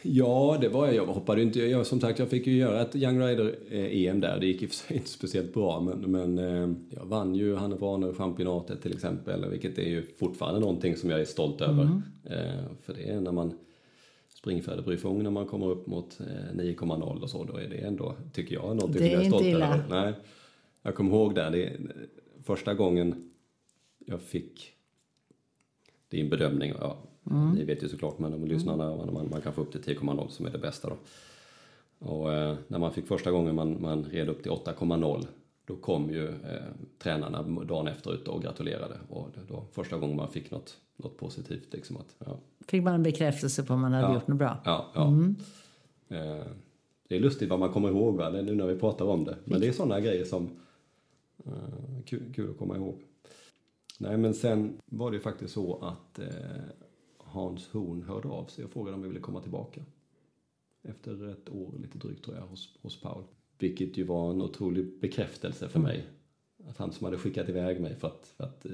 [0.02, 0.94] Ja, det var jag.
[0.94, 1.60] Jag hoppade inte.
[1.60, 4.40] Jag, som sagt, jag fick ju göra ett Young Rider-EM där.
[4.40, 7.56] Det gick i och för sig inte speciellt bra, men, men eh, jag vann ju
[7.56, 12.02] Hannover championatet till exempel, vilket är ju fortfarande någonting som jag är stolt över.
[12.24, 13.52] Eh, för det är när man
[14.40, 18.54] springfärdig när man kommer upp mot eh, 9,0 och så, då är det ändå, tycker
[18.54, 19.84] jag, någonting Det som jag är stolt över.
[19.90, 20.14] Nej,
[20.82, 21.76] jag kommer ihåg där, det,
[22.44, 23.30] första gången
[23.98, 24.72] jag fick
[26.10, 26.72] en bedömning.
[26.80, 26.98] Ja,
[27.54, 30.46] Ni vet ju såklart, men de lyssnarna, man, man kan få upp till 10,0 som
[30.46, 30.96] är det bästa då.
[31.98, 35.26] Och eh, när man fick första gången man, man red upp till 8,0
[35.70, 36.62] då kom ju eh,
[36.98, 39.00] tränarna dagen efter ut och gratulerade.
[39.08, 41.72] Och det då första gången man fick något, något positivt.
[41.72, 44.14] Liksom att, ja, Fick man en bekräftelse på om man hade Ja.
[44.14, 44.56] gjort något bra.
[44.64, 45.06] ja, ja.
[46.08, 46.46] Eh,
[47.08, 48.30] det är lustigt vad man kommer ihåg va?
[48.30, 49.36] Nu när vi pratar om det.
[49.44, 50.50] Men det är sådana grejer som
[51.46, 53.02] eh, kul, kul att komma ihåg.
[53.98, 56.26] Nej men sen var det ju faktiskt så att eh,
[57.18, 59.80] Hans Horn hörde av sig och frågade om vi ville komma tillbaka.
[60.82, 63.24] Efter ett år lite drygt tror jag hos, hos Paul.
[63.60, 66.06] Vilket ju var en otrolig bekräftelse för mig.
[66.68, 68.72] Att han som hade skickat iväg mig för att, för att eh,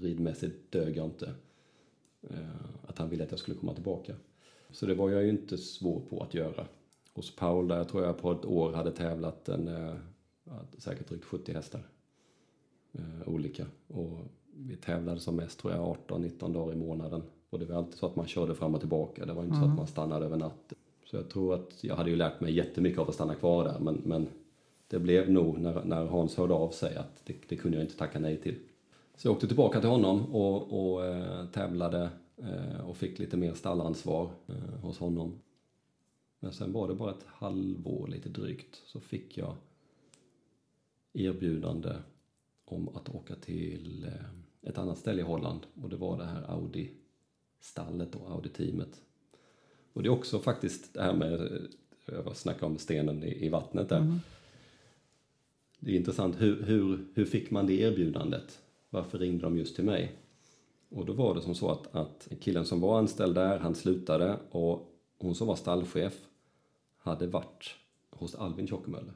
[0.00, 1.34] ridmässigt dög jag inte.
[2.22, 2.38] Eh,
[2.86, 4.14] att han ville att jag skulle komma tillbaka.
[4.70, 6.66] Så det var jag ju inte svår på att göra.
[7.12, 9.94] Hos Paul där tror jag på ett år hade tävlat en, eh,
[10.78, 11.82] säkert drygt 70 hästar.
[12.92, 13.66] Eh, olika.
[13.86, 14.18] Och
[14.54, 17.22] vi tävlade som mest tror jag 18-19 dagar i månaden.
[17.50, 19.26] Och det var alltid så att man körde fram och tillbaka.
[19.26, 20.78] Det var inte så att man stannade över natten.
[21.06, 23.78] Så jag tror att jag hade ju lärt mig jättemycket av att stanna kvar där.
[23.78, 24.28] Men, men
[24.88, 27.96] det blev nog när, när Hans hörde av sig att det, det kunde jag inte
[27.96, 28.58] tacka nej till.
[29.16, 33.54] Så jag åkte tillbaka till honom och, och eh, tävlade eh, och fick lite mer
[33.54, 35.38] stallansvar eh, hos honom.
[36.40, 39.54] Men sen var det bara ett halvår lite drygt så fick jag
[41.12, 41.92] erbjudande
[42.64, 46.42] om att åka till eh, ett annat ställe i Holland och det var det här
[46.48, 49.00] Audi-stallet och Audi-teamet.
[49.96, 51.48] Och det är också faktiskt det här med, eh,
[52.06, 54.18] jag snackade om stenen i, i vattnet där.
[55.78, 58.58] Det är intressant, hur, hur, hur fick man det erbjudandet?
[58.90, 60.16] Varför ringde de just till mig?
[60.88, 64.38] Och då var det som så att, att killen som var anställd där, han slutade
[64.50, 66.14] och hon som var stallchef
[66.98, 67.74] hade varit
[68.10, 69.14] hos Alvin Tjockemöller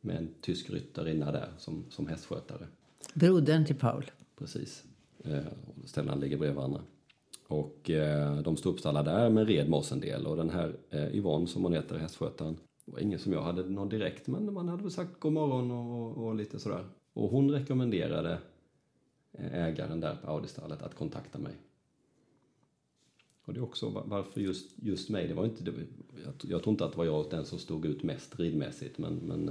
[0.00, 2.66] med en tysk ryttarinna där som, som hästskötare.
[3.14, 4.10] Brodern till Paul.
[4.38, 4.84] Precis.
[5.24, 6.82] Eh, och ställena ligger bredvid varandra.
[7.52, 10.26] Och eh, de stod uppstallade där men red med oss en del.
[10.26, 13.62] Och den här eh, Yvonne som hon heter, hästskötaren, det var ingen som jag hade
[13.62, 16.84] någon direkt men man hade väl sagt god morgon och, och lite sådär.
[17.12, 18.38] Och hon rekommenderade
[19.32, 21.52] eh, ägaren där på Audistallet att kontakta mig.
[23.44, 25.28] Och det är också varför just, just mig.
[25.28, 25.72] Det var inte, det,
[26.24, 29.14] jag, jag tror inte att det var jag den som stod ut mest ridmässigt men,
[29.14, 29.50] men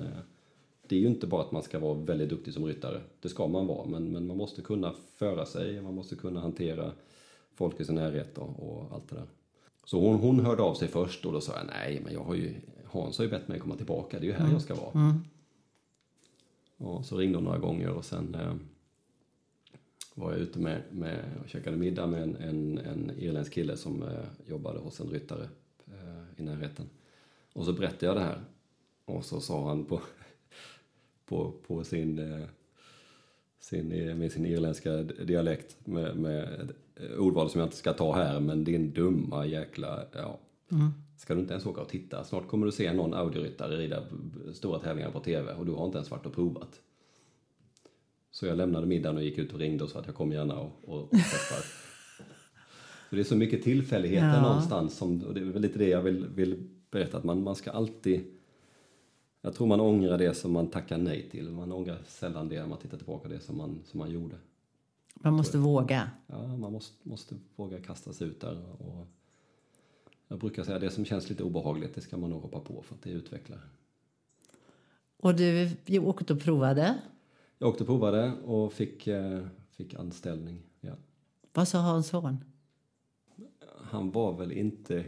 [0.88, 3.02] det är ju inte bara att man ska vara väldigt duktig som ryttare.
[3.20, 6.92] Det ska man vara, men, men man måste kunna föra sig, man måste kunna hantera
[7.56, 9.28] folk i sin närhet och, och allt det där.
[9.86, 12.36] Så hon, hon hörde av sig först och då sa jag nej, men jag har
[12.36, 15.20] ju, Hans har ju bett mig komma tillbaka, det är ju här jag ska vara.
[16.78, 18.56] Och så ringde hon några gånger och sen eh,
[20.14, 24.04] var jag ute med, med och käkade middag med en, en, en irländsk kille som
[24.04, 25.50] eh, jobbade hos en ryttare
[25.88, 26.90] eh, i närheten.
[27.54, 28.42] Och så berättade jag det här.
[29.06, 30.02] Och så sa han på,
[31.26, 32.48] på, på sin, eh,
[33.60, 33.88] sin,
[34.20, 36.72] med sin irländska dialekt med, med
[37.18, 40.04] ordval som jag inte ska ta här, men din dumma jäkla...
[40.14, 40.40] Ja.
[40.72, 40.90] Mm.
[41.18, 42.24] Ska du inte ens åka och titta?
[42.24, 44.04] Snart kommer du se någon Audi-ryttare rida
[44.54, 46.82] stora tävlingar på TV och du har inte ens varit och provat.
[48.32, 50.60] Så jag lämnade middagen och gick ut och ringde och sa att jag kommer gärna
[50.60, 51.62] och, och, och träffar.
[53.10, 54.42] så det är så mycket tillfälligheter ja.
[54.42, 57.56] någonstans som, och det är väl lite det jag vill, vill berätta, att man, man
[57.56, 58.26] ska alltid
[59.42, 61.52] jag tror man ångrar det som man tackar nej till.
[61.52, 64.36] Man ångrar sällan det när man tittar tillbaka det som man, som man gjorde.
[65.15, 66.12] Man måste våga.
[66.28, 68.82] Ja, man måste, måste våga kasta sig ut där.
[68.82, 69.08] Och
[70.28, 72.82] jag brukar säga att det som känns lite obehagligt, det ska man nog hoppa på
[72.82, 73.60] för att det utvecklar.
[75.17, 75.69] Och du
[76.00, 77.02] åkte och provade?
[77.58, 80.62] Jag åkte och provade och fick, eh, fick anställning.
[80.80, 80.93] Ja.
[81.54, 82.38] Vad sa Hans Horn?
[83.78, 85.06] Han var väl inte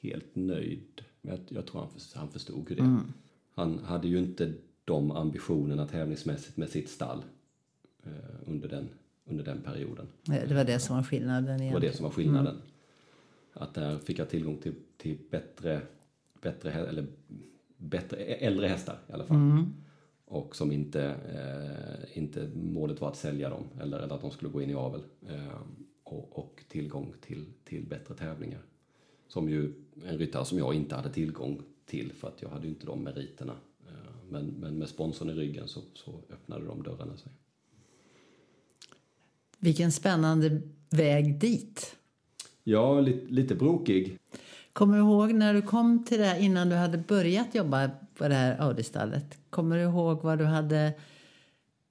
[0.00, 1.04] helt nöjd.
[1.20, 2.78] Men jag, tror han, han förstod det.
[2.78, 3.12] Mm.
[3.54, 7.24] Han hade ju inte de ambitionerna tävlingsmässigt med sitt stall
[8.04, 8.12] eh,
[8.46, 8.88] under, den,
[9.32, 10.06] under den perioden.
[10.24, 11.68] Det var det som var skillnaden egentligen.
[11.68, 12.54] Det var det som var skillnaden.
[12.54, 12.66] Mm.
[13.52, 15.80] Att där fick jag tillgång till, till bättre,
[16.42, 17.06] bättre, eller
[17.76, 19.36] bättre, äldre hästar i alla fall.
[19.36, 19.74] Mm.
[20.24, 24.50] Och som inte, eh, inte målet var att sälja dem eller, eller att de skulle
[24.50, 25.02] gå in i avel.
[25.28, 25.60] Eh,
[26.02, 28.62] och, och, tillgång till, till bättre tävlingar.
[29.28, 29.72] Som ju
[30.04, 33.04] en ryttare som jag inte hade tillgång till för att jag hade ju inte de
[33.04, 33.56] meriterna.
[33.88, 37.32] Eh, men, men med sponsorn i ryggen så, så öppnade de dörrarna sig.
[39.62, 41.96] Vilken spännande väg dit.
[42.64, 44.18] Ja, lite, lite brokig.
[44.72, 48.34] Kommer du ihåg när du kom till det innan du hade börjat jobba på det
[48.34, 49.38] här Audi-stallet?
[49.50, 50.92] Kommer du ihåg vad du hade...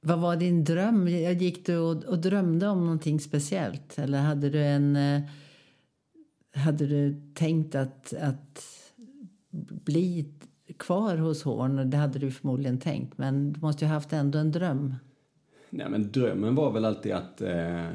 [0.01, 1.07] Vad var din dröm?
[1.07, 3.99] Gick du och, och drömde om någonting speciellt?
[3.99, 4.95] Eller hade du en...
[4.95, 5.21] Eh,
[6.55, 8.65] hade du tänkt att, att
[9.85, 10.33] bli
[10.77, 11.89] kvar hos Horn?
[11.89, 14.95] Det hade du förmodligen tänkt, men du måste ju ha haft ändå en dröm.
[15.73, 17.89] Nej, men drömmen var väl alltid att, eh,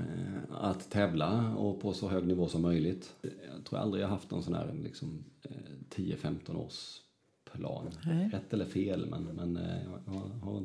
[0.50, 3.14] att tävla och på så hög nivå som möjligt.
[3.22, 5.50] Jag tror aldrig jag haft någon sån här liksom, eh,
[5.90, 7.00] 10-15 års
[7.44, 7.90] plan.
[8.06, 8.28] Nej.
[8.32, 10.12] Rätt eller fel, men, men eh, jag
[10.42, 10.60] har,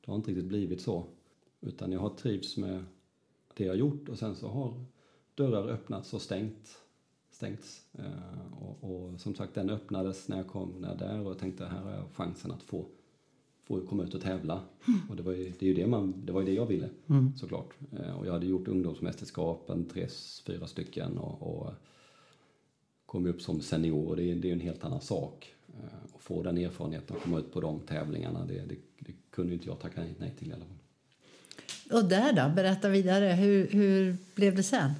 [0.00, 1.06] det har inte riktigt blivit så.
[1.60, 2.84] Utan jag har trivts med
[3.54, 4.84] det jag gjort och sen så har
[5.34, 6.78] dörrar öppnats och stängt,
[7.30, 7.86] stängts.
[7.92, 11.64] Eh, och, och, som sagt, den öppnades när jag kom när där och jag tänkte
[11.64, 12.86] här har jag chansen att få
[13.64, 14.60] få komma ut och tävla.
[14.88, 15.00] Mm.
[15.10, 17.32] Och det var ju det, är ju det, man, det, var det jag ville mm.
[17.36, 17.74] såklart.
[17.98, 20.08] Eh, och jag hade gjort ungdomsmästerskapen, tre,
[20.46, 21.72] fyra stycken och, och
[23.06, 25.54] kom upp som senior och det, är, det är en helt annan sak.
[25.68, 29.54] Eh, att få den erfarenheten och komma ut på de tävlingarna, det, det, det kunde
[29.54, 30.78] inte jag tacka nej till i alla fall.
[31.92, 32.54] Och där då?
[32.56, 33.26] Berätta vidare.
[33.26, 34.90] Hur, hur blev det sen?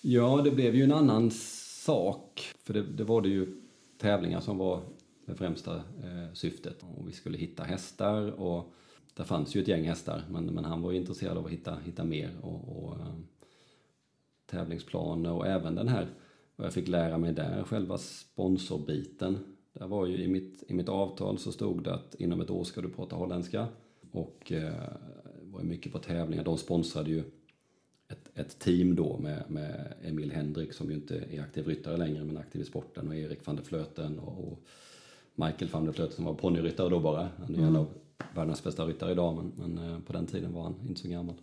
[0.00, 2.54] Ja, det blev ju en annan sak.
[2.64, 3.56] För det, det var det ju
[3.98, 4.82] tävlingar som var
[5.26, 6.84] det främsta eh, syftet.
[6.96, 8.72] Och vi skulle hitta hästar och
[9.14, 11.78] det fanns ju ett gäng hästar men, men han var ju intresserad av att hitta,
[11.84, 13.14] hitta mer och, och eh,
[14.46, 16.08] tävlingsplaner och även den här
[16.56, 19.38] vad jag fick lära mig där, själva sponsorbiten.
[19.72, 22.64] Där var ju i mitt, i mitt avtal så stod det att inom ett år
[22.64, 23.68] ska du prata holländska
[24.12, 24.88] och eh,
[25.42, 26.44] var mycket på tävlingar.
[26.44, 27.22] De sponsrade ju
[28.08, 32.24] ett, ett team då med, med Emil Hendrik som ju inte är aktiv ryttare längre
[32.24, 34.62] men aktiv i sporten och Erik van der Flöten och, och
[35.36, 37.28] Michael van der Flöte som var ponnyryttare då bara.
[37.38, 37.68] Han är mm.
[37.68, 37.86] en av
[38.34, 41.34] världens bästa ryttare idag men, men eh, på den tiden var han inte så gammal.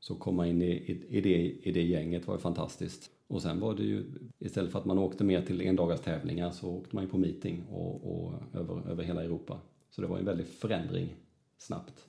[0.00, 3.10] Så komma in i, i, i, det, i det gänget var ju fantastiskt.
[3.26, 4.04] Och sen var det ju,
[4.38, 7.64] istället för att man åkte mer till endagars tävlingar så åkte man ju på meeting
[7.70, 9.60] och, och över, över hela Europa.
[9.90, 11.14] Så det var en väldig förändring
[11.58, 12.04] snabbt.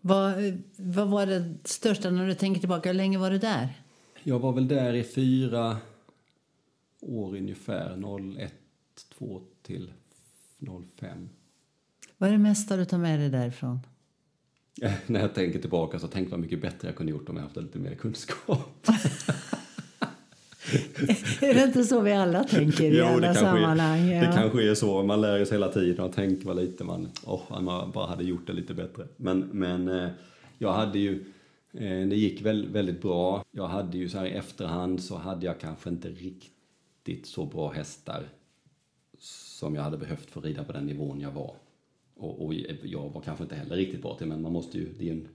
[0.00, 0.34] Vad,
[0.76, 2.88] vad var det största när du tänker tillbaka?
[2.88, 3.82] Hur länge var du där?
[4.22, 5.76] Jag var väl där i fyra
[7.00, 7.96] år ungefär,
[8.38, 8.54] 01,
[9.18, 9.92] 2 till
[11.00, 11.28] 05.
[12.18, 13.80] Vad är det mesta du tar med dig därifrån?
[15.06, 17.56] När jag tänker tillbaka så tänk vad mycket bättre jag kunde gjort om jag haft
[17.56, 18.86] lite mer kunskap.
[21.40, 24.00] är det inte så vi alla tänker i jo, alla sammanhang?
[24.00, 24.30] Är, ja.
[24.30, 25.02] Det kanske är så.
[25.02, 28.46] Man lär sig hela tiden och tänker vad lite man, oh, man bara hade gjort
[28.46, 29.06] det lite bättre.
[29.16, 30.08] Men, men eh,
[30.58, 31.24] jag hade ju,
[31.72, 33.44] eh, det gick väl, väldigt bra.
[33.50, 37.72] Jag hade ju så här i efterhand så hade jag kanske inte riktigt så bra
[37.72, 38.28] hästar
[39.60, 41.54] som jag hade behövt för att rida på den nivån jag var.
[42.14, 45.08] Och, och jag var kanske inte heller riktigt bra till men man måste ju, det
[45.08, 45.28] är en,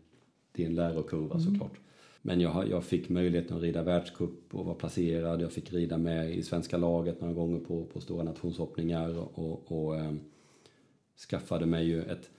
[0.51, 1.41] det är en lärokurva mm.
[1.41, 1.79] såklart.
[2.21, 5.41] Men jag, jag fick möjligheten att rida världscup och vara placerad.
[5.41, 9.95] Jag fick rida med i svenska laget några gånger på, på stora nationshoppningar och, och
[9.95, 10.13] eh,
[11.29, 12.29] skaffade mig ju ett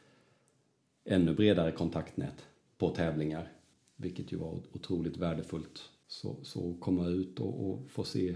[1.04, 2.46] ännu bredare kontaktnät
[2.78, 3.52] på tävlingar.
[3.96, 5.90] Vilket ju var otroligt värdefullt.
[6.08, 8.34] Så, så komma ut och, och få se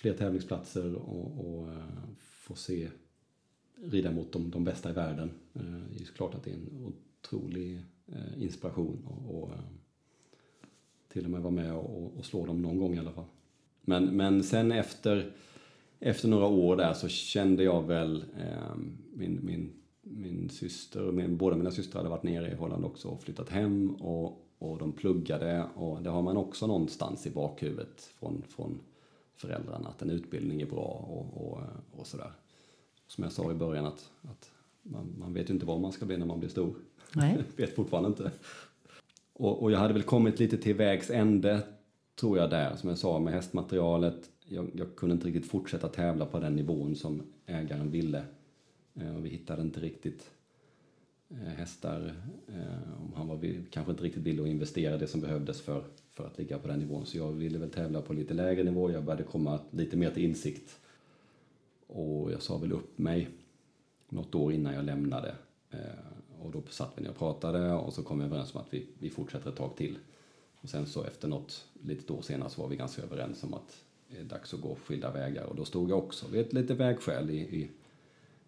[0.00, 1.84] fler tävlingsplatser och, och eh,
[2.18, 2.88] få se
[3.82, 5.30] rida mot de, de bästa i världen.
[5.54, 5.62] Eh,
[5.96, 9.50] det är klart att det är en otrolig eh, inspiration och, och
[11.08, 13.24] till och med vara med och, och, slå dem någon gång i alla fall.
[13.80, 15.32] Men, men sen efter,
[15.98, 18.76] efter några år där så kände jag väl eh,
[19.12, 23.22] min, min, min syster min, båda mina systrar hade varit nere i Holland också och
[23.22, 28.42] flyttat hem och, och de pluggade och det har man också någonstans i bakhuvudet från,
[28.48, 28.80] från
[29.40, 32.32] föräldrarna att en utbildning är bra och, och, och sådär.
[33.06, 34.50] Som jag sa i början att, att
[34.82, 36.74] man, man vet ju inte vad man ska bli när man blir stor.
[37.14, 37.38] Nej.
[37.56, 38.30] vet fortfarande inte.
[39.32, 41.62] Och, och, jag hade väl kommit lite till vägs ände
[42.20, 44.30] tror jag där, som jag sa med hästmaterialet.
[44.48, 48.24] Jag, jag kunde inte riktigt fortsätta tävla på den nivån som ägaren ville.
[48.94, 50.30] Eh, och vi hittade inte riktigt
[51.30, 52.14] eh, hästar,
[52.48, 55.84] eh, om han var kanske inte riktigt villig att investera det som behövdes för,
[56.20, 57.06] för att ligga på den nivån.
[57.06, 60.24] Så jag ville väl tävla på lite lägre nivå, jag började komma lite mer till
[60.24, 60.78] insikt.
[61.86, 63.28] Och jag sa väl upp mig
[64.08, 65.34] något år innan jag lämnade.
[66.42, 68.86] Och då satt vi ner och pratade och så kom vi överens om att vi,
[68.98, 69.98] vi fortsätter ett tag till.
[70.60, 73.84] Och sen så efter något litet år senare så var vi ganska överens om att
[74.08, 75.44] det är dags att gå skilda vägar.
[75.44, 77.70] Och då stod jag också vid ett lite vägskäl i, i,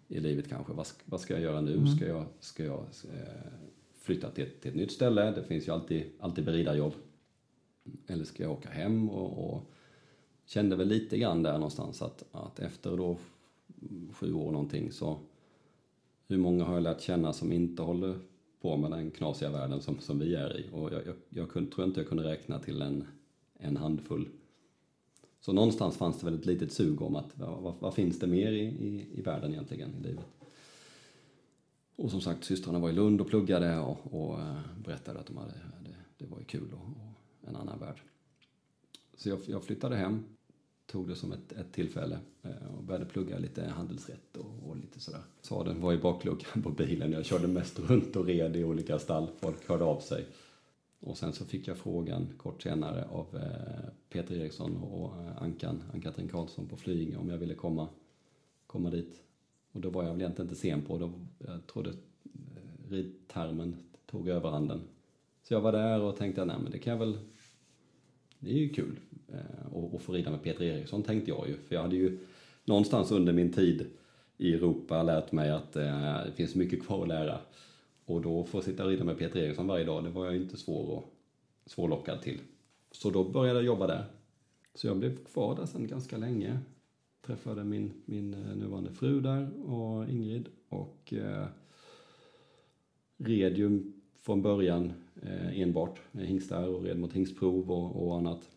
[0.08, 0.72] i livet kanske.
[0.72, 1.74] Vad, vad ska jag göra nu?
[1.74, 1.96] Mm.
[1.96, 2.80] Ska jag, ska jag
[3.12, 3.52] eh,
[3.98, 5.30] flytta till ett, till ett nytt ställe?
[5.30, 6.92] Det finns ju alltid, alltid beridarjobb.
[8.06, 9.10] Eller ska jag åka hem?
[9.10, 9.72] Och, och
[10.46, 13.16] kände väl lite grann där någonstans att, att efter då
[14.12, 15.18] sju år någonting så
[16.26, 18.18] hur många har jag lärt känna som inte håller
[18.60, 20.68] på med den knasiga världen som, som vi är i?
[20.72, 23.04] Och jag, jag, jag kunde, tror inte jag kunde räkna till en,
[23.54, 24.28] en handfull.
[25.40, 28.52] Så någonstans fanns det väl ett litet sug om att vad, vad finns det mer
[28.52, 30.26] i, i, i världen egentligen, i livet?
[31.96, 35.36] Och som sagt, systrarna var i Lund och pluggade och, och eh, berättade att de
[35.36, 37.11] hade, det, det var ju kul och, och
[37.48, 38.02] en annan värld.
[39.16, 40.24] Så jag, jag flyttade hem
[40.86, 45.00] tog det som ett, ett tillfälle eh, och började plugga lite handelsrätt och, och lite
[45.00, 45.20] sådär.
[45.40, 47.12] Sadeln var i bakluckan på bilen.
[47.12, 49.28] Jag körde mest runt och red i olika stall.
[49.40, 50.26] Folk hörde av sig.
[51.00, 55.82] Och sen så fick jag frågan kort senare av eh, Peter Eriksson och eh, Ankan,
[55.92, 57.88] Ann-Katrin Karlsson på Flyinge om jag ville komma,
[58.66, 59.22] komma dit.
[59.72, 61.92] Och då var jag väl egentligen inte sen på, då, jag trodde
[62.88, 63.76] ridtermen
[64.06, 64.80] tog överhanden.
[65.42, 67.18] Så jag var där och tänkte, nej men det kan jag väl,
[68.38, 71.56] det är ju kul eh, att få rida med Peter Eriksson tänkte jag ju.
[71.56, 72.18] För jag hade ju
[72.64, 73.86] någonstans under min tid
[74.36, 77.38] i Europa lärt mig att eh, det finns mycket kvar att lära.
[78.04, 80.56] Och då få sitta och rida med Peter Eriksson varje dag, det var jag inte
[80.56, 81.14] svår och,
[81.66, 82.38] svårlockad till.
[82.90, 84.04] Så då började jag jobba där.
[84.74, 86.58] Så jag blev kvar där sen ganska länge.
[87.26, 91.46] Träffade min, min eh, nuvarande fru där och Ingrid och eh,
[93.18, 98.48] red ju från början Eh, enbart med hingstar och red mot hingstprov och, och annat.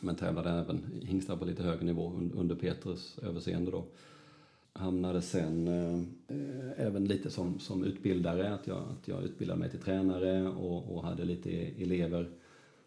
[0.00, 3.84] Men tävlade även hingstar på lite högre nivå under Petrus överseende då.
[4.72, 6.02] Hamnade sen eh,
[6.76, 11.04] även lite som, som utbildare, att jag, att jag utbildade mig till tränare och, och
[11.04, 12.30] hade lite elever.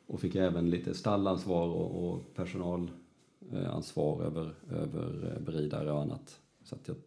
[0.06, 6.40] Och fick även lite stallansvar och, och personalansvar över, över eh, beridare och annat.
[6.64, 6.98] Så att jag,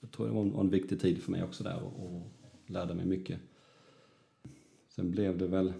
[0.00, 2.22] jag tror det var en, en, viktig tid för mig också där och, och
[2.66, 3.40] lärde mig mycket.
[4.94, 5.72] Sen blev det väl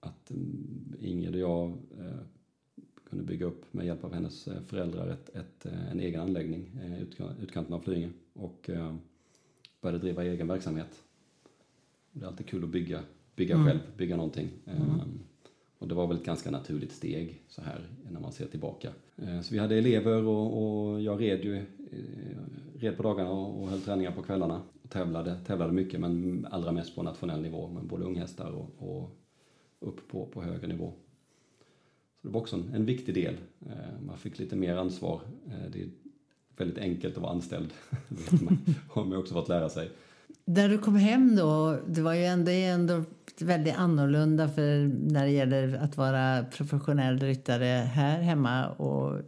[0.00, 1.68] att mm, Ingrid och jag
[1.98, 2.20] eh,
[3.10, 6.70] kunde bygga upp med hjälp av hennes eh, föräldrar ett, ett, eh, en egen anläggning
[6.82, 8.70] i eh, utkanten av Flyinge och
[9.80, 11.02] började driva egen verksamhet.
[12.12, 13.00] Det är alltid kul att bygga,
[13.36, 13.66] bygga mm.
[13.66, 14.48] själv, bygga någonting.
[14.64, 15.00] Mm.
[15.78, 18.92] Och det var väl ett ganska naturligt steg så här när man ser tillbaka.
[19.16, 21.64] Så vi hade elever och, och jag red ju
[22.74, 24.62] red på dagarna och höll träningar på kvällarna.
[24.88, 29.10] Tävlade, tävlade mycket men allra mest på nationell nivå med både unghästar och, och
[29.80, 30.92] upp på, på högre nivå.
[32.20, 33.36] Så det var också en, en viktig del.
[33.66, 35.20] Eh, man fick lite mer ansvar.
[35.46, 35.88] Eh, det är
[36.56, 37.72] väldigt enkelt att vara anställd.
[38.08, 39.90] det har man också fått lära sig.
[40.44, 43.04] När du kom hem då, det var ju ändå, ändå
[43.40, 49.22] väldigt annorlunda för när det gäller att vara professionell ryttare här hemma och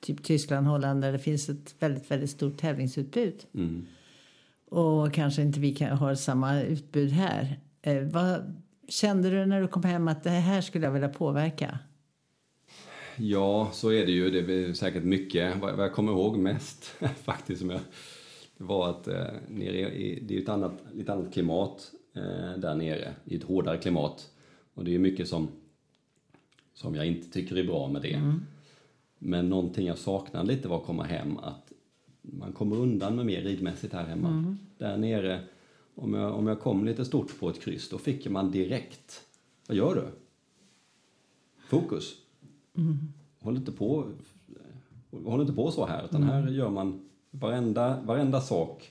[0.00, 3.44] typ Tyskland, Holland där det finns ett väldigt, väldigt stort tävlingsutbud.
[3.54, 3.86] Mm.
[4.72, 7.60] Och kanske inte vi kan, har samma utbud här.
[7.82, 11.78] Eh, vad kände du när du kom hem att det här skulle jag vilja påverka?
[13.16, 14.30] Ja, så är det ju.
[14.30, 15.56] Det är säkert mycket.
[15.60, 16.84] Vad jag kommer ihåg mest
[17.24, 17.80] faktiskt som jag,
[18.56, 23.14] var att eh, nere i, det är ett annat, lite annat klimat eh, där nere,
[23.24, 24.30] i ett hårdare klimat.
[24.74, 25.48] Och det är mycket som,
[26.74, 28.14] som jag inte tycker är bra med det.
[28.14, 28.42] Mm.
[29.18, 31.61] Men någonting jag saknar lite var att komma hem, att
[32.22, 34.28] man kommer undan med mer ridmässigt här hemma.
[34.28, 34.58] Mm.
[34.78, 35.40] Där nere,
[35.94, 39.22] om jag, om jag kom lite stort på ett kryss, då fick man direkt,
[39.68, 40.04] vad gör du?
[41.68, 42.14] Fokus.
[42.76, 42.98] Mm.
[43.40, 44.12] Håll inte på
[45.24, 46.34] håll inte på så här, utan mm.
[46.34, 48.90] här gör man Varenda, varenda sak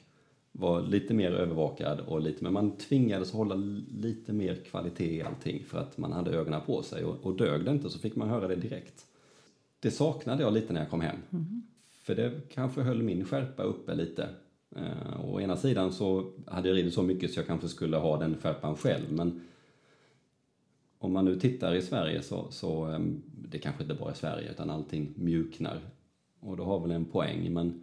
[0.52, 3.56] var lite mer övervakad och lite, men man tvingades hålla
[3.92, 7.66] lite mer kvalitet i allting för att man hade ögonen på sig och, och dög
[7.66, 9.06] det inte så fick man höra det direkt.
[9.80, 11.16] Det saknade jag lite när jag kom hem.
[11.32, 11.62] Mm.
[12.12, 14.30] För det kanske höll min skärpa uppe lite.
[14.76, 18.18] Eh, å ena sidan så hade jag ridit så mycket så jag kanske skulle ha
[18.18, 19.42] den skärpan själv men
[20.98, 24.52] om man nu tittar i Sverige så, så ehm, det kanske inte bara är Sverige
[24.52, 25.80] utan allting mjuknar
[26.40, 27.82] och då har väl en poäng men,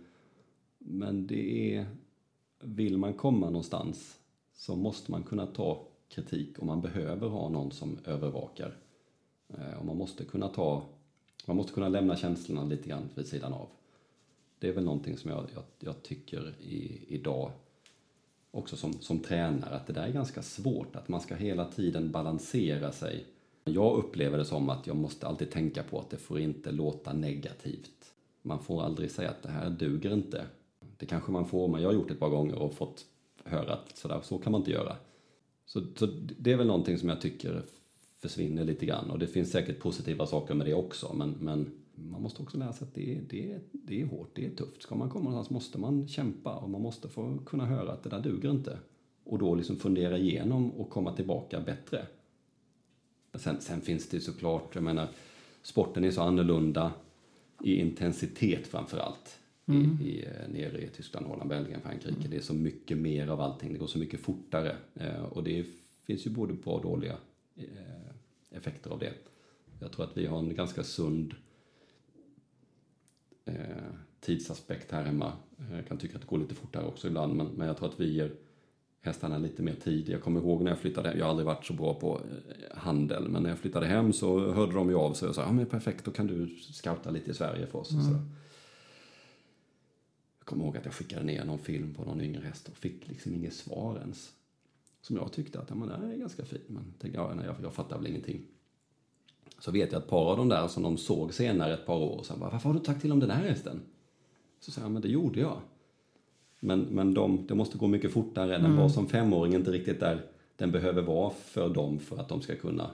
[0.78, 1.86] men det är
[2.60, 4.18] vill man komma någonstans
[4.54, 8.76] så måste man kunna ta kritik och man behöver ha någon som övervakar.
[9.48, 10.82] Eh, och man måste kunna ta
[11.46, 13.68] man måste kunna lämna känslorna lite grann vid sidan av.
[14.58, 17.50] Det är väl någonting som jag, jag, jag tycker i, idag
[18.50, 22.10] också som, som tränare att det där är ganska svårt, att man ska hela tiden
[22.10, 23.24] balansera sig.
[23.64, 27.12] Jag upplever det som att jag måste alltid tänka på att det får inte låta
[27.12, 28.12] negativt.
[28.42, 30.44] Man får aldrig säga att det här duger inte.
[30.96, 33.04] Det kanske man får, men jag har gjort det ett par gånger och fått
[33.44, 34.96] höra att sådär, så kan man inte göra.
[35.66, 36.06] Så, så
[36.38, 37.62] det är väl någonting som jag tycker
[38.20, 41.72] försvinner lite grann och det finns säkert positiva saker med det också men, men
[42.02, 44.82] man måste också lära sig att det är, det, det är hårt, det är tufft.
[44.82, 48.10] Ska man komma någonstans måste man kämpa och man måste få kunna höra att det
[48.10, 48.78] där duger inte.
[49.24, 52.06] Och då liksom fundera igenom och komma tillbaka bättre.
[53.34, 55.08] Sen, sen finns det såklart, jag menar,
[55.62, 56.92] sporten är så annorlunda
[57.62, 59.38] i intensitet framför allt.
[59.66, 59.98] Mm.
[60.02, 62.18] I, i, eh, nere i Tyskland, Holland, Belgien, Frankrike.
[62.18, 62.30] Mm.
[62.30, 64.76] Det är så mycket mer av allting, det går så mycket fortare.
[64.94, 65.66] Eh, och det
[66.04, 67.16] finns ju både bra och dåliga
[67.56, 67.66] eh,
[68.50, 69.12] effekter av det.
[69.80, 71.34] Jag tror att vi har en ganska sund
[73.48, 73.84] eh,
[74.20, 75.32] tidsaspekt här hemma.
[75.72, 78.00] Jag kan tycka att det går lite fortare också ibland, men, men jag tror att
[78.00, 78.32] vi ger
[79.00, 80.08] hästarna lite mer tid.
[80.08, 82.78] Jag kommer ihåg när jag flyttade hem, jag har aldrig varit så bra på eh,
[82.78, 85.52] handel, men när jag flyttade hem så hörde de ju av sig och sa ja
[85.52, 87.92] men perfekt, då kan du scouta lite i Sverige för oss.
[87.92, 88.04] Mm.
[88.04, 88.10] Så.
[90.38, 93.08] Jag kommer ihåg att jag skickade ner någon film på någon yngre häst och fick
[93.08, 94.32] liksom inget svar ens.
[95.00, 97.74] Som jag tyckte att ja, men det är ganska fin, men tänkte, ja, jag, jag
[97.74, 98.42] fattar väl ingenting.
[99.58, 101.96] Så vet jag att ett par av de där som de såg senare ett par
[101.96, 103.80] år sen bara, varför har du tagit till om den här hästen?
[104.60, 105.60] Så säger jag, men det gjorde jag.
[106.60, 108.52] Men, men de, det måste gå mycket fortare.
[108.52, 108.76] Den mm.
[108.76, 112.56] var som femåring inte riktigt där den behöver vara för dem för att de ska
[112.56, 112.90] kunna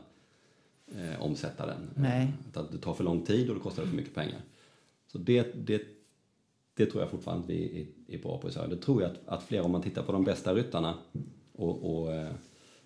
[0.87, 1.91] eh, omsätta den.
[1.95, 2.33] Nej.
[2.55, 4.41] Att det tar för lång tid och det kostar för mycket pengar.
[5.07, 5.83] Så det, det,
[6.75, 8.69] det tror jag fortfarande vi är, är bra på i Sverige.
[8.69, 10.95] Det tror jag att, att fler, om man tittar på de bästa ryttarna
[11.53, 12.33] och, och eh,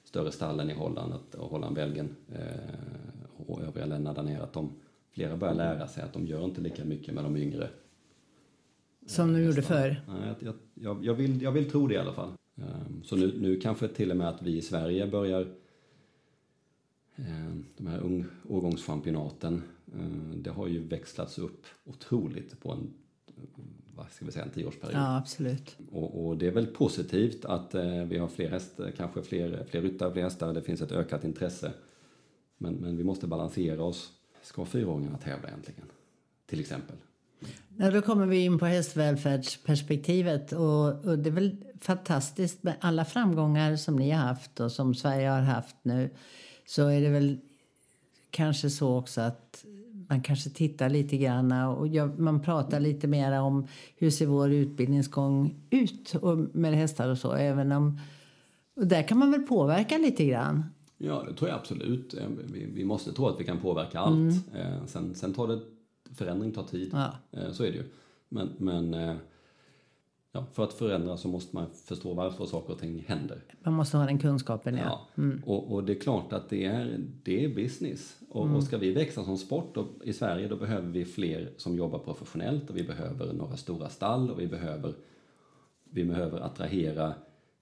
[0.05, 3.18] större stallen i Holland, och Holland, Belgien eh,
[3.51, 4.73] och övriga länder där nere, att de,
[5.11, 7.69] flera börjar lära sig att de gör inte lika mycket med de yngre.
[9.07, 10.03] Som de gjorde förr?
[10.09, 12.33] Nej, jag, jag, jag, vill, jag vill tro det i alla fall.
[12.55, 15.41] Um, så nu, nu kanske till och med att vi i Sverige börjar
[17.17, 19.63] um, de här ung, årgångschampionaten,
[19.95, 22.95] um, det har ju växlats upp otroligt på en
[23.99, 24.97] vad ska vi säga, en tioårsperiod.
[24.97, 25.77] Ja, absolut.
[25.93, 29.83] Och, och det är väl positivt att eh, vi har fler hästar, kanske fler, fler
[29.83, 31.73] ryttare, fler hästar, det finns ett ökat intresse.
[32.59, 34.11] Men, men vi måste balansera oss.
[34.43, 35.87] Ska fyraåringarna tävla egentligen?
[36.47, 36.97] Till exempel.
[37.77, 40.53] Ja, då kommer vi in på hästvälfärdsperspektivet.
[40.53, 44.95] Och, och det är väl fantastiskt med alla framgångar som ni har haft och som
[44.95, 46.11] Sverige har haft nu.
[46.67, 47.39] Så är det väl
[48.31, 49.65] kanske så också att
[50.09, 54.53] man kanske tittar lite grann och jag, man pratar lite mer om hur ser vår
[54.53, 57.33] utbildningsgång ut och med hästar och så.
[57.33, 58.01] Även om,
[58.77, 60.65] och där kan man väl påverka lite grann?
[60.99, 62.15] Ja, det tror jag absolut.
[62.15, 64.47] Eh, vi, vi måste tro att vi kan påverka allt.
[64.53, 64.73] Mm.
[64.73, 65.61] Eh, sen, sen tar det,
[66.15, 66.91] förändring tar tid.
[66.93, 67.13] Ja.
[67.31, 67.85] Eh, så är det ju.
[68.29, 69.17] Men, men
[70.33, 73.45] ja, för att förändra så måste man förstå varför saker och ting händer.
[73.63, 74.83] Man måste ha den kunskapen, ja.
[74.85, 75.23] ja.
[75.23, 75.43] Mm.
[75.47, 78.17] Och, och, det är klart att det är, det är business.
[78.29, 78.57] Och, mm.
[78.57, 81.99] och ska vi växa som sport då, i Sverige då behöver vi fler som jobbar
[81.99, 84.95] professionellt och vi behöver några stora stall och vi behöver,
[85.85, 87.15] vi behöver attrahera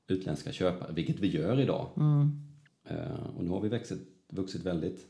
[0.07, 1.89] utländska köpare, vilket vi gör idag.
[1.97, 2.46] Mm.
[2.89, 5.07] Eh, och nu har vi växit, vuxit väldigt.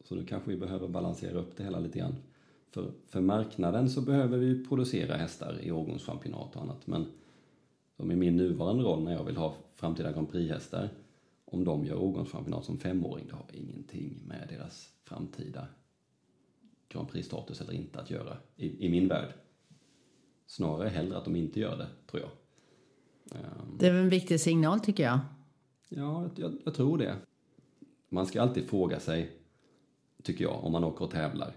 [0.00, 2.14] Så nu kanske vi behöver balansera upp det hela lite grann.
[2.70, 6.86] För, för marknaden så behöver vi producera hästar i årgångschampionat och annat.
[6.86, 7.06] Men
[7.96, 10.88] som i min nuvarande roll när jag vill ha framtida Grand Prix-hästar,
[11.44, 15.66] om de gör årgångschampionat som femåring, det har ingenting med deras framtida
[16.88, 19.32] Grand Prix-status eller inte att göra i, i min värld.
[20.46, 22.30] Snarare hellre att de inte gör det, tror jag.
[23.78, 25.18] Det är en viktig signal tycker jag.
[25.92, 27.16] Ja, jag, jag tror det.
[28.08, 29.30] Man ska alltid fråga sig,
[30.22, 31.54] tycker jag, om man åker och tävlar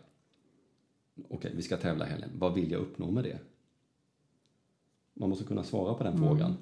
[1.15, 2.29] okej, okay, vi ska tävla helgen.
[2.38, 3.39] Vad vill jag uppnå med det?
[5.13, 6.27] Man måste kunna svara på den mm.
[6.27, 6.57] frågan.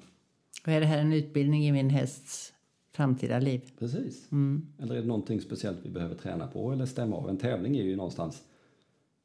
[0.62, 2.52] Och är det här en utbildning i min hästs
[2.92, 3.70] framtida liv?
[3.78, 4.32] Precis.
[4.32, 4.66] Mm.
[4.78, 7.28] Eller är det någonting speciellt vi behöver träna på eller stämma av?
[7.28, 8.42] En tävling är ju någonstans,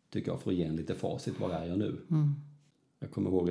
[0.09, 1.39] tycker jag, för att ge en lite facit.
[1.39, 1.97] Var är jag nu?
[2.09, 2.33] Mm.
[2.99, 3.49] Jag kommer ihåg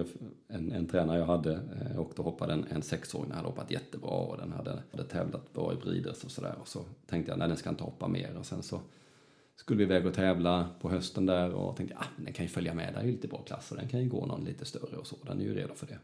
[0.49, 3.29] en, en tränare jag hade eh, och då hoppade en, en sexåring.
[3.29, 6.55] Den hade hoppat jättebra och den hade, hade tävlat bra i brides och sådär.
[6.61, 8.37] Och så tänkte jag, nej den ska inte hoppa mer.
[8.39, 8.81] Och sen så
[9.57, 12.75] skulle vi iväg och tävla på hösten där och tänkte, ah, den kan ju följa
[12.75, 14.97] med, den är ju lite bra klass och den kan ju gå någon lite större
[14.97, 15.17] och så.
[15.27, 15.99] Den är ju redo för det.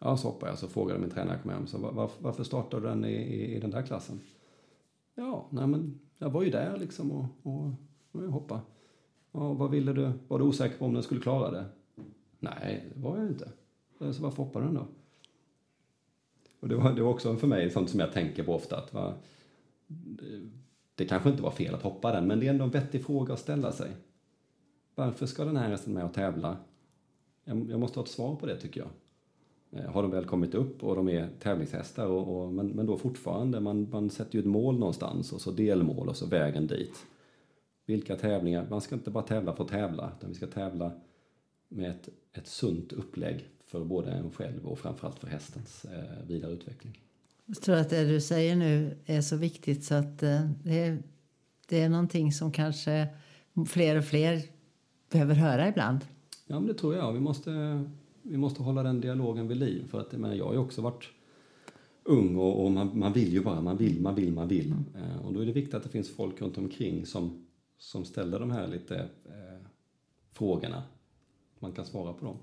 [0.00, 0.58] Ja, så hoppade jag.
[0.58, 3.60] Så frågade min tränare kom hem, så var, varför startade du den i, i, i,
[3.60, 4.20] den där klassen?
[5.14, 7.70] Ja, nej men jag var ju där liksom och, och,
[8.12, 8.60] och jag hoppade.
[9.32, 10.12] Ja, vad ville du?
[10.28, 11.64] Var du osäker på om den skulle klara det?
[12.40, 13.52] Nej, det var jag inte.
[14.00, 14.86] Eh, så varför hoppade den då?
[16.60, 18.76] Och det var, det var också för mig sånt som jag tänker på ofta.
[18.76, 19.14] Att va,
[19.86, 20.50] det,
[20.94, 23.32] det kanske inte var fel att hoppa den, men det är ändå en vettig fråga
[23.34, 23.90] att ställa sig.
[24.94, 26.56] Varför ska den här hästen med och tävla?
[27.44, 28.90] Jag, jag måste ha ett svar på det tycker jag.
[29.70, 32.96] Eh, har de väl kommit upp och de är tävlingshästar, och, och, men, men då
[32.96, 37.06] fortfarande, man, man sätter ju ett mål någonstans och så delmål och så vägen dit.
[37.86, 40.92] Vilka tävlingar, man ska inte bara tävla för att tävla, utan vi ska tävla
[41.70, 46.52] med ett, ett sunt upplägg för både en själv och framförallt för hästens eh, vidare
[46.52, 46.98] utveckling.
[47.46, 51.02] Jag tror att det du säger nu är så viktigt så att eh, det, är,
[51.68, 53.08] det är någonting som kanske
[53.66, 54.42] fler och fler
[55.10, 56.04] behöver höra ibland.
[56.46, 57.12] Ja, men det tror jag.
[57.12, 57.84] Vi måste,
[58.22, 59.88] vi måste hålla den dialogen vid liv.
[59.90, 61.08] För att, men jag har ju också varit
[62.02, 64.72] ung och, och man, man, vill ju bara, man vill, man vill, man vill.
[64.72, 65.10] Mm.
[65.10, 67.46] Eh, och då är det viktigt att det finns folk runt omkring som,
[67.78, 69.66] som ställer de här lite eh,
[70.32, 70.82] frågorna.
[71.60, 72.36] Man kan svara på dem.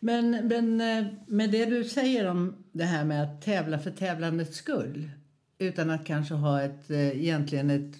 [0.00, 4.56] Men, men eh, med det du säger om det här med att tävla för tävlandets
[4.56, 5.10] skull
[5.58, 7.96] utan att kanske ha ett, eh, egentligen ett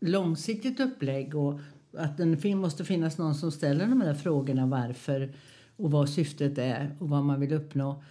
[0.00, 1.60] långsiktigt upplägg och
[1.96, 5.34] att det måste finnas någon som ställer de där frågorna varför
[5.76, 8.02] och vad syftet är och vad man vill uppnå.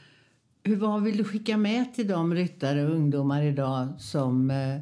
[0.64, 4.80] Hur, vad vill du skicka med till de ryttare och ungdomar idag som eh,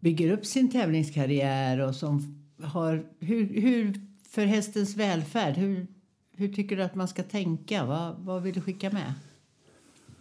[0.00, 3.06] bygger upp sin tävlingskarriär och som har...
[3.20, 5.86] Hur, hur för hästens välfärd, hur,
[6.32, 7.84] hur tycker du att man ska tänka?
[7.84, 9.14] Vad, vad vill du skicka med?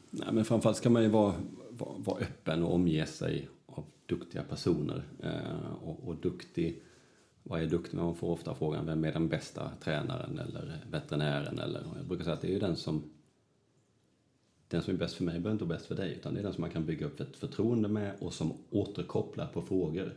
[0.09, 1.33] Nej, men framförallt ska man ju vara,
[1.69, 5.03] vara, vara öppen och omge sig av duktiga personer.
[5.23, 6.81] Eh, och, och duktig,
[7.43, 7.97] vad är duktig?
[7.97, 11.59] Man får ofta frågan vem är den bästa tränaren eller veterinären?
[11.59, 13.03] Eller, jag brukar säga att det är ju den som
[14.67, 16.43] den som är bäst för mig behöver inte vara bäst för dig utan det är
[16.43, 20.13] den som man kan bygga upp ett förtroende med och som återkopplar på frågor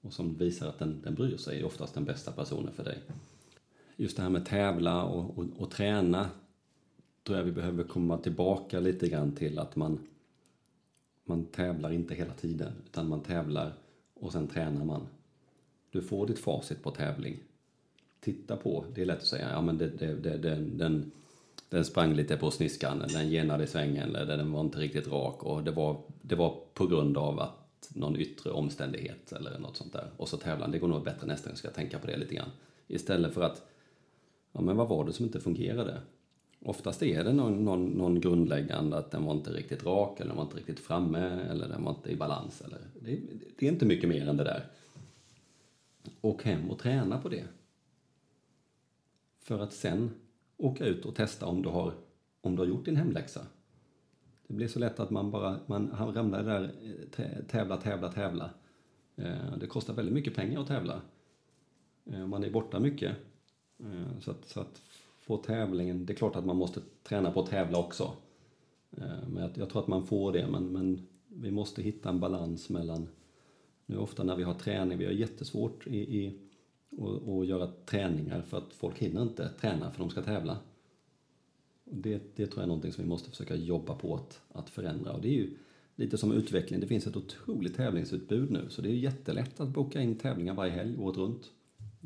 [0.00, 2.98] och som visar att den, den bryr sig är oftast den bästa personen för dig
[3.96, 6.30] just det här med tävla och, och, och träna
[7.24, 9.98] tror jag vi behöver komma tillbaka lite grann till att man,
[11.24, 13.72] man tävlar inte hela tiden utan man tävlar
[14.14, 15.06] och sen tränar man.
[15.90, 17.36] Du får ditt facit på tävling.
[18.20, 21.12] Titta på, det är lätt att säga, ja men det, det, det, den, den,
[21.68, 25.42] den sprang lite på sniskan, den genade i svängen eller den var inte riktigt rak
[25.42, 29.92] och det var, det var på grund av att någon yttre omständighet eller något sånt
[29.92, 30.10] där.
[30.16, 32.34] Och så tävlan, det går nog bättre nästa gång, ska jag tänka på det lite
[32.34, 32.50] grann.
[32.86, 33.62] Istället för att
[34.56, 36.00] ja, men vad var det som inte fungerade?
[36.60, 40.36] Oftast är det någon, någon, någon grundläggande att den var inte riktigt rak eller den
[40.36, 41.18] var inte riktigt framme
[41.50, 42.60] eller den var inte i balans.
[42.60, 43.20] Eller, det,
[43.58, 44.66] det är inte mycket mer än det där.
[46.20, 47.44] Åk hem och träna på det.
[49.38, 50.10] För att sen
[50.56, 51.94] åka ut och testa om du har,
[52.40, 53.46] om du har gjort din hemläxa.
[54.46, 56.72] Det blir så lätt att man bara man ramlar där,
[57.16, 58.50] eh, tävla, tävla, tävla.
[59.16, 61.00] Eh, det kostar väldigt mycket pengar att tävla.
[62.04, 63.16] Eh, man är borta mycket
[63.78, 64.82] Eh, så att, så att
[65.20, 68.12] få tävlingen, det är klart att man måste träna på att tävla också.
[68.90, 72.68] Eh, men jag, tror att man får det, men, men vi måste hitta en balans
[72.68, 73.08] mellan
[73.86, 76.38] nu ofta när vi har träning, vi har jättesvårt i, i
[76.98, 80.58] att, att göra träningar för att folk hinner inte träna för de ska tävla.
[81.84, 85.12] Det, det tror jag är någonting som vi måste försöka jobba på att, att förändra
[85.12, 85.56] och det är ju
[85.96, 90.00] lite som utveckling, det finns ett otroligt tävlingsutbud nu så det är jättelätt att boka
[90.00, 91.50] in tävlingar varje helg året runt.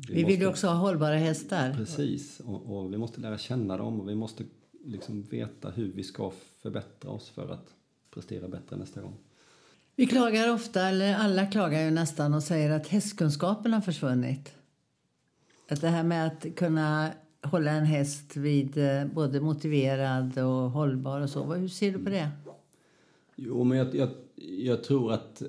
[0.07, 1.73] Vi, vi vill ju också ha hållbara hästar.
[1.73, 4.43] Precis, och, och, vi måste lära känna dem och vi måste
[4.85, 6.31] liksom veta hur vi ska
[6.61, 7.73] förbättra oss för att
[8.11, 9.17] prestera bättre nästa gång.
[9.95, 14.53] Vi klagar ofta, eller alla klagar ju nästan och säger att hästkunskapen har försvunnit.
[15.69, 17.11] Att det här med att kunna
[17.43, 21.53] hålla en häst vid eh, både motiverad och hållbar och så.
[21.53, 22.29] Hur ser du på det?
[23.35, 25.41] Jo, men jag, jag, jag tror att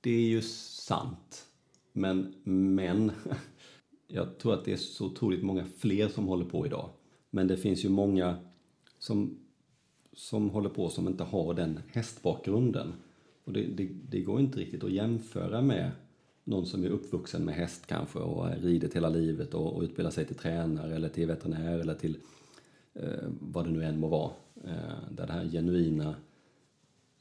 [0.00, 1.46] det är ju sant.
[1.92, 3.12] Men, men
[4.06, 6.90] jag tror att det är så otroligt många fler som håller på idag.
[7.30, 8.36] Men det finns ju många
[8.98, 9.38] som,
[10.12, 12.92] som håller på som inte har den hästbakgrunden.
[13.44, 15.90] Och det, det, det går inte riktigt att jämföra med
[16.44, 20.10] någon som är uppvuxen med häst kanske och har ridit hela livet och, och utbildar
[20.10, 22.16] sig till tränare eller till veterinär eller till
[22.94, 24.30] eh, vad det nu än må vara.
[24.64, 26.14] Eh, där det här genuina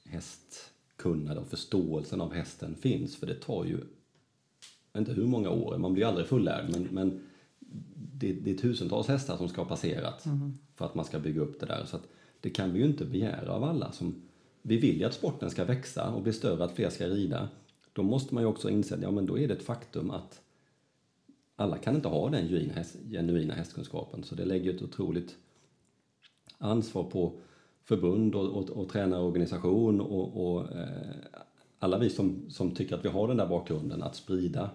[0.05, 3.15] hästkunnandet och förståelsen av hästen finns.
[3.15, 3.78] För det tar ju
[4.98, 7.22] inte hur många år, man blir aldrig fullärd, men, men
[8.20, 10.26] det, det är tusentals hästar som ska ha passerat
[10.76, 11.86] för att man ska bygga upp det där.
[11.86, 11.98] Så
[12.42, 13.92] det kan vi ju inte begära av alla.
[13.92, 14.22] Som,
[14.62, 17.50] vi vill ju att sporten ska växa och bli större, att fler ska rida.
[17.94, 20.42] Då måste man ju också inse att ja, men då är det ett faktum att
[21.56, 24.24] alla kan inte ha den genuina, häst, genuina hästkunskapen.
[24.24, 25.36] Så det lägger ett otroligt
[26.58, 27.40] ansvar på
[27.84, 31.16] förbund och, och, och tränarorganisation och, och eh,
[31.80, 34.69] alla vi som, som tycker att vi har den där bakgrunden att sprida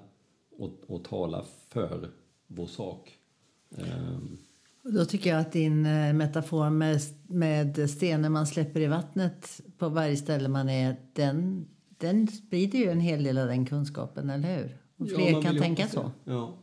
[0.59, 2.11] och, och tala för
[2.46, 3.18] vår sak.
[3.70, 4.38] Um,
[4.82, 9.88] då tycker jag att din eh, metafor med, med stenen man släpper i vattnet på
[9.88, 14.57] varje ställe man är, den, den sprider ju en hel del av den kunskapen, eller
[14.57, 14.78] hur?
[14.96, 16.11] Och fler ja, kan tänka så.
[16.24, 16.55] Ja.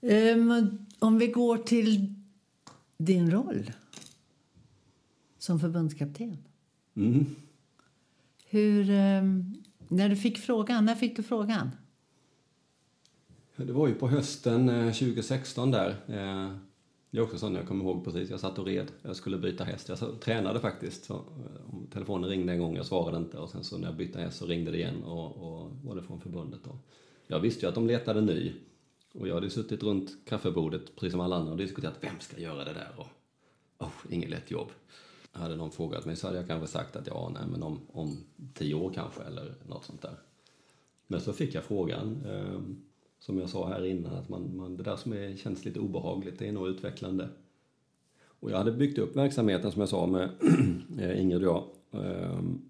[0.00, 2.14] Um, om vi går till
[2.98, 3.70] din roll
[5.38, 6.38] som förbundskapten.
[6.96, 7.26] Mm.
[8.54, 9.54] Hur, ehm,
[9.88, 11.70] när du fick frågan, när fick du frågan?
[13.56, 15.88] Det var ju på hösten eh, 2016 där.
[15.88, 16.56] Eh,
[17.10, 18.30] det är också sånt jag kommer ihåg precis.
[18.30, 18.86] Jag satt och red.
[19.02, 19.88] Jag skulle byta häst.
[19.88, 21.04] Jag tränade faktiskt.
[21.04, 23.38] Så, eh, telefonen ringde en gång, jag svarade inte.
[23.38, 26.02] Och sen så när jag bytte häst så ringde det igen och, och var det
[26.02, 26.78] från förbundet då.
[27.26, 28.52] Jag visste ju att de letade ny.
[29.12, 32.64] Och jag hade suttit runt kaffebordet, precis som alla andra, och diskuterat vem ska göra
[32.64, 32.92] det där?
[32.96, 33.06] Och,
[33.78, 34.68] oh, inget lätt jobb.
[35.34, 38.16] Hade någon frågat mig så hade jag kanske sagt att ja, nej, men om, om
[38.54, 40.16] tio år kanske, eller något sånt där.
[41.06, 42.22] Men så fick jag frågan.
[42.26, 42.60] Eh,
[43.18, 46.38] som jag sa här innan, att man, man, det där som är, känns lite obehagligt,
[46.38, 47.28] det är nog utvecklande.
[48.40, 50.28] Och jag hade byggt upp verksamheten som jag sa med
[51.18, 51.64] Ingrid och jag.
[52.02, 52.62] Ehm,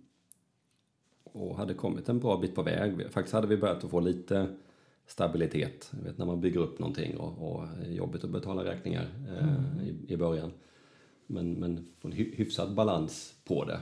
[1.22, 3.10] och hade kommit en bra bit på väg.
[3.10, 4.46] Faktiskt hade vi börjat att få lite
[5.06, 5.92] stabilitet.
[5.96, 9.80] Jag vet när man bygger upp någonting och, och jobbigt att betala räkningar eh, mm.
[9.82, 10.52] i, i början.
[11.27, 13.81] Men, men få en hyfsad balans på det.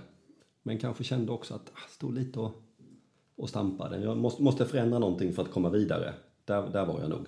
[0.63, 2.63] Men kanske kände också att ah, stod lite och,
[3.37, 3.99] och stampade.
[3.99, 6.15] Jag måste, måste förändra någonting för att komma vidare.
[6.45, 7.27] Där, där var jag nog.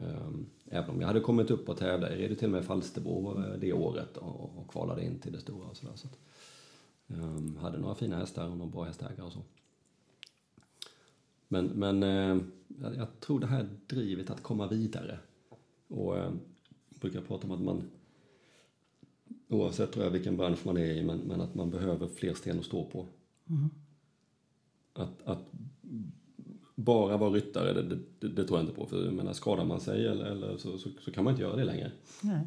[0.00, 3.38] Ehm, även om jag hade kommit upp och tävlat, jag red till och med Falsterbo
[3.38, 5.66] eh, det året och, och kvalade in till det stora.
[5.66, 6.18] Och så där, så att,
[7.06, 9.42] um, hade några fina hästar och några bra hästägare och så.
[11.48, 12.42] Men, men uh,
[12.80, 15.18] jag, jag, tror det här drivet att komma vidare.
[15.88, 16.20] Och uh,
[16.88, 17.82] jag brukar prata om att man
[19.48, 22.58] oavsett tror jag vilken bransch man är i, men, men att man behöver fler sten
[22.58, 23.06] att stå på.
[23.48, 23.70] Mm.
[24.92, 25.46] Att, att
[26.74, 28.86] bara vara ryttare, det, det, det, tror jag inte på.
[28.86, 31.56] För jag menar, skadar man sig eller, eller så, så, så, kan man inte göra
[31.56, 31.92] det längre.
[32.22, 32.46] Nej.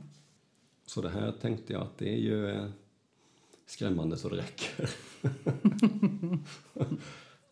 [0.85, 2.69] Så det här tänkte jag att det är ju eh,
[3.65, 4.89] skrämmande så det räcker.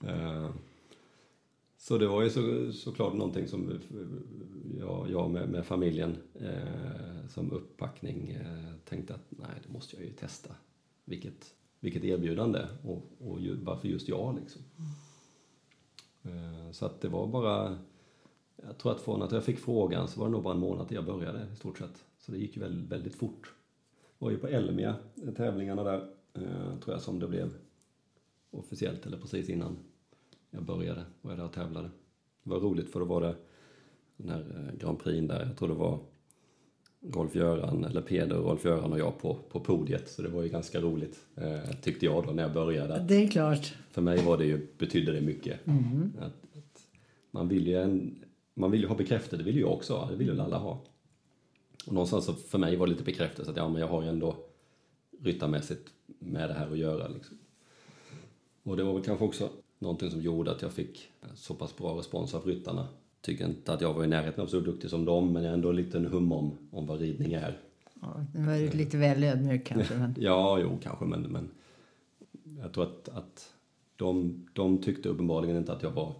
[0.04, 0.50] uh,
[1.82, 3.78] så det var ju så, såklart någonting som eh,
[4.80, 10.06] jag, jag med, med familjen eh, som upppackning eh, tänkte att nej, det måste jag
[10.06, 10.56] ju testa.
[11.06, 14.62] Vilket, vilket erbjudande och, och ju, varför just jag liksom.
[16.24, 16.66] Mm.
[16.66, 17.78] Eh, så att det var bara,
[18.56, 20.88] jag tror att från att jag fick frågan så var det nog bara en månad
[20.88, 22.06] till jag började i stort sett.
[22.18, 23.54] Så det gick ju väldigt, väldigt fort.
[24.20, 27.54] Jag var ju på Elmia, eh, tävlingarna där, eh, tror jag som det blev
[28.52, 29.78] officiellt eller precis innan
[30.52, 31.90] jag började var jag där och tävlade.
[32.44, 33.36] Det var roligt för då var det
[34.18, 36.00] den här eh, Grand Prix där, jag tror det var
[37.02, 40.10] Rolf-Göran, eller Peder, Rolf-Göran och jag på, på podiet.
[40.10, 43.06] Så det var ju ganska roligt, eh, tyckte jag då när jag började.
[43.08, 43.74] Det är klart.
[43.92, 45.68] För mig var det ju, betydde det mycket.
[45.68, 46.12] Mm.
[46.20, 46.88] Att, att
[47.32, 48.24] man, vill ju en,
[48.54, 50.82] man vill ju ha bekräftelse, det vill ju jag också det vill ju alla ha.
[51.88, 54.10] Och någonstans så för mig var det lite bekräftelse att ja, men jag har ju
[54.10, 54.36] ändå
[55.22, 55.90] ryttarmässigt
[56.20, 57.08] med det här att göra.
[57.08, 57.38] Liksom.
[58.64, 61.98] Och det var väl kanske också någonting som gjorde att jag fick så pass bra
[61.98, 62.88] respons av ryttarna
[63.22, 65.54] tycker inte att jag var i närheten av så duktig som dem, men jag är
[65.54, 67.58] ändå en liten hum om, om vad ridning är.
[68.02, 69.96] Ja, det var ju lite väl ödmjuk kanske.
[69.98, 70.16] Men...
[70.20, 71.50] ja, jo, kanske, men, men
[72.62, 73.54] jag tror att, att
[73.96, 76.16] de, de tyckte uppenbarligen inte att jag var,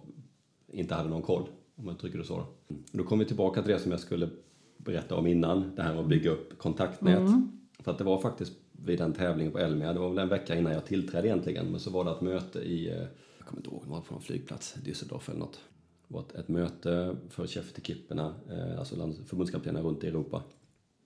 [0.68, 2.44] inte hade någon koll, om man uttrycker det så.
[2.92, 4.28] Då kommer vi tillbaka till det som jag skulle
[4.76, 7.18] berätta om innan, det här med att bygga upp kontaktnät.
[7.18, 7.52] Mm.
[7.78, 10.54] För att det var faktiskt vid den tävlingen på Elmia, det var väl en vecka
[10.54, 13.08] innan jag tillträdde egentligen, men så var det ett möte i, eh, jag
[13.50, 15.60] kommer inte ihåg, det var på någon flygplats, Düsseldorf eller något
[16.10, 17.46] var ett, möte för
[17.82, 20.42] Kipperna, eh, alltså förbundskaptenerna runt i Europa.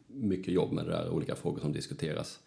[0.06, 2.40] Mycket jobb med det där, olika frågor som diskuteras.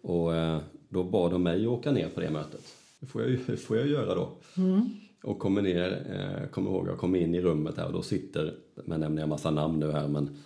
[0.00, 2.64] Och eh, då bad de mig åka ner på det mötet.
[3.00, 4.36] Det får jag, det får jag göra då.
[4.56, 4.90] Mm.
[5.22, 8.54] Och kommer ner, eh, kommer ihåg, jag kom in i rummet här och då sitter,
[8.74, 10.36] men nämner jag massa namn nu här, men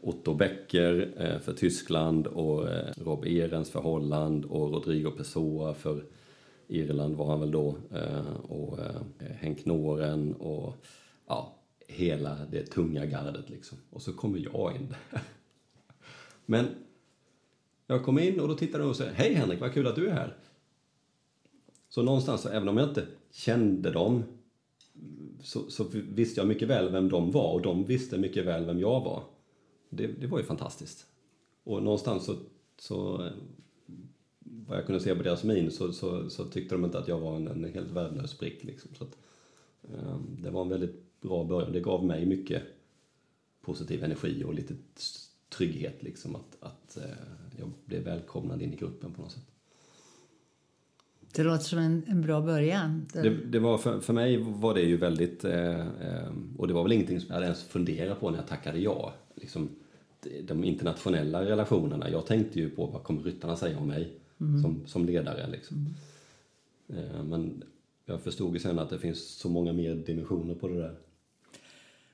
[0.00, 6.04] Otto Becker för Tyskland och Rob Ehrens för Holland och Rodrigo Pessoa för
[6.72, 10.74] Irland var han väl då eh, och eh, Henk Noren och
[11.26, 11.54] ja,
[11.88, 13.78] hela det tunga gardet liksom.
[13.90, 15.22] Och så kommer jag in där.
[16.46, 16.66] Men
[17.86, 20.08] jag kom in och då tittade de och sa Hej Henrik, vad kul att du
[20.08, 20.36] är här.
[21.88, 24.22] Så någonstans, även om jag inte kände dem
[25.40, 28.80] så, så visste jag mycket väl vem de var och de visste mycket väl vem
[28.80, 29.22] jag var.
[29.90, 31.06] Det, det var ju fantastiskt.
[31.64, 32.36] Och någonstans så,
[32.78, 33.32] så eh,
[34.66, 37.18] vad jag kunde se på deras min så, så, så tyckte de inte att jag
[37.18, 38.64] var en, en helt värdelös prick.
[38.64, 38.90] Liksom.
[38.94, 39.16] Så att,
[39.82, 41.72] um, det var en väldigt bra början.
[41.72, 42.62] Det gav mig mycket
[43.60, 44.74] positiv energi och lite
[45.48, 47.12] trygghet liksom att, att uh,
[47.58, 49.52] jag blev välkomnad in i gruppen på något sätt.
[51.34, 53.06] Det låter som en, en bra början.
[53.12, 56.82] Det, det, var för, för mig var det ju väldigt, eh, eh, och det var
[56.82, 59.14] väl ingenting som jag hade ens funderat på när jag tackade ja.
[59.34, 59.68] Liksom,
[60.42, 64.12] de internationella relationerna, jag tänkte ju på vad kommer ryttarna säga om mig
[64.48, 64.62] mm.
[64.62, 65.50] som, som ledare.
[65.50, 65.94] Liksom.
[66.88, 67.04] Mm.
[67.04, 67.62] Eh, men
[68.04, 70.96] jag förstod ju sen att det finns så många mer dimensioner på det där.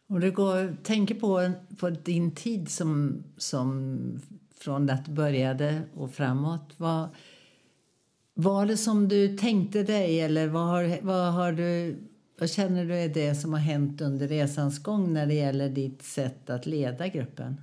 [0.07, 3.99] Om du går, tänker på, på din tid som, som
[4.55, 6.74] från att du började och framåt.
[6.76, 7.09] Vad,
[8.35, 11.97] var det som du tänkte dig eller vad, har, vad, har du,
[12.39, 16.03] vad känner du är det som har hänt under resans gång när det gäller ditt
[16.03, 17.61] sätt att leda gruppen?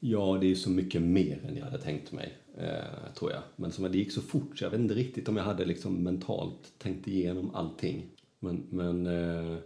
[0.00, 3.42] Ja, det är så mycket mer än jag hade tänkt mig, eh, tror jag.
[3.56, 6.02] Men som det gick så fort så jag vet inte riktigt om jag hade liksom
[6.02, 8.06] mentalt tänkt igenom allting.
[8.38, 9.58] Men, men eh,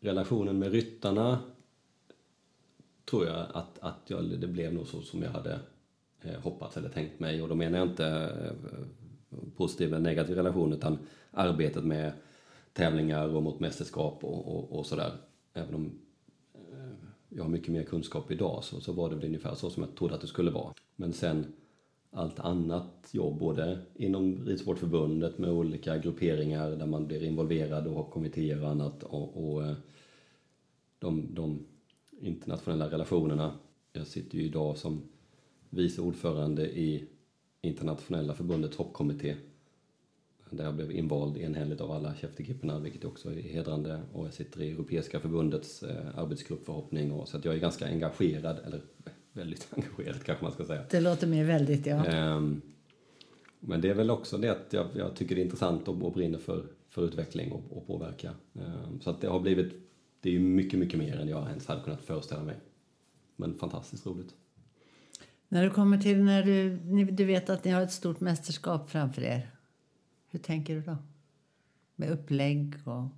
[0.00, 1.38] relationen med ryttarna
[3.04, 5.60] tror jag att, att jag, det blev nog så som jag hade
[6.22, 7.42] eh, hoppats eller tänkt mig.
[7.42, 10.98] Och då menar jag inte eh, positiv eller negativ relation utan
[11.30, 12.12] arbetet med
[12.72, 15.12] tävlingar och mot mästerskap och, och, och sådär.
[15.54, 15.98] Även om
[16.54, 19.82] eh, jag har mycket mer kunskap idag så, så var det väl ungefär så som
[19.82, 20.74] jag trodde att det skulle vara.
[20.96, 21.52] Men sen
[22.16, 28.10] allt annat jobb, både inom Ridsportförbundet med olika grupperingar där man blir involverad och har
[28.10, 29.74] kommittéer och annat och, och eh,
[30.98, 31.66] de, de,
[32.20, 33.54] internationella relationerna.
[33.92, 35.02] Jag sitter ju idag som
[35.70, 37.08] vice ordförande i
[37.60, 39.36] internationella förbundets hoppkommitté
[40.50, 44.02] där jag blev invald enhälligt av alla cheftekipperna, vilket också är hedrande.
[44.12, 47.12] Och jag sitter i Europeiska förbundets eh, arbetsgrupp för hoppning.
[47.12, 48.80] Och, så att jag är ganska engagerad, eller
[49.36, 50.82] väldigt engagerad kanske man ska säga.
[50.90, 52.34] Det låter mer väldigt, ja.
[52.36, 52.62] Um,
[53.60, 56.12] men det är väl också det att jag, jag tycker det är intressant och, och
[56.12, 58.34] brinner för, för utveckling och, och påverka.
[58.52, 59.72] Um, så att det har blivit,
[60.20, 62.56] det är ju mycket, mycket mer än jag ens hade kunnat föreställa mig.
[63.36, 64.34] Men fantastiskt roligt.
[65.48, 69.22] När du kommer till när du, du vet att ni har ett stort mästerskap framför
[69.22, 69.50] er.
[70.30, 70.96] Hur tänker du då?
[71.96, 73.08] Med upplägg och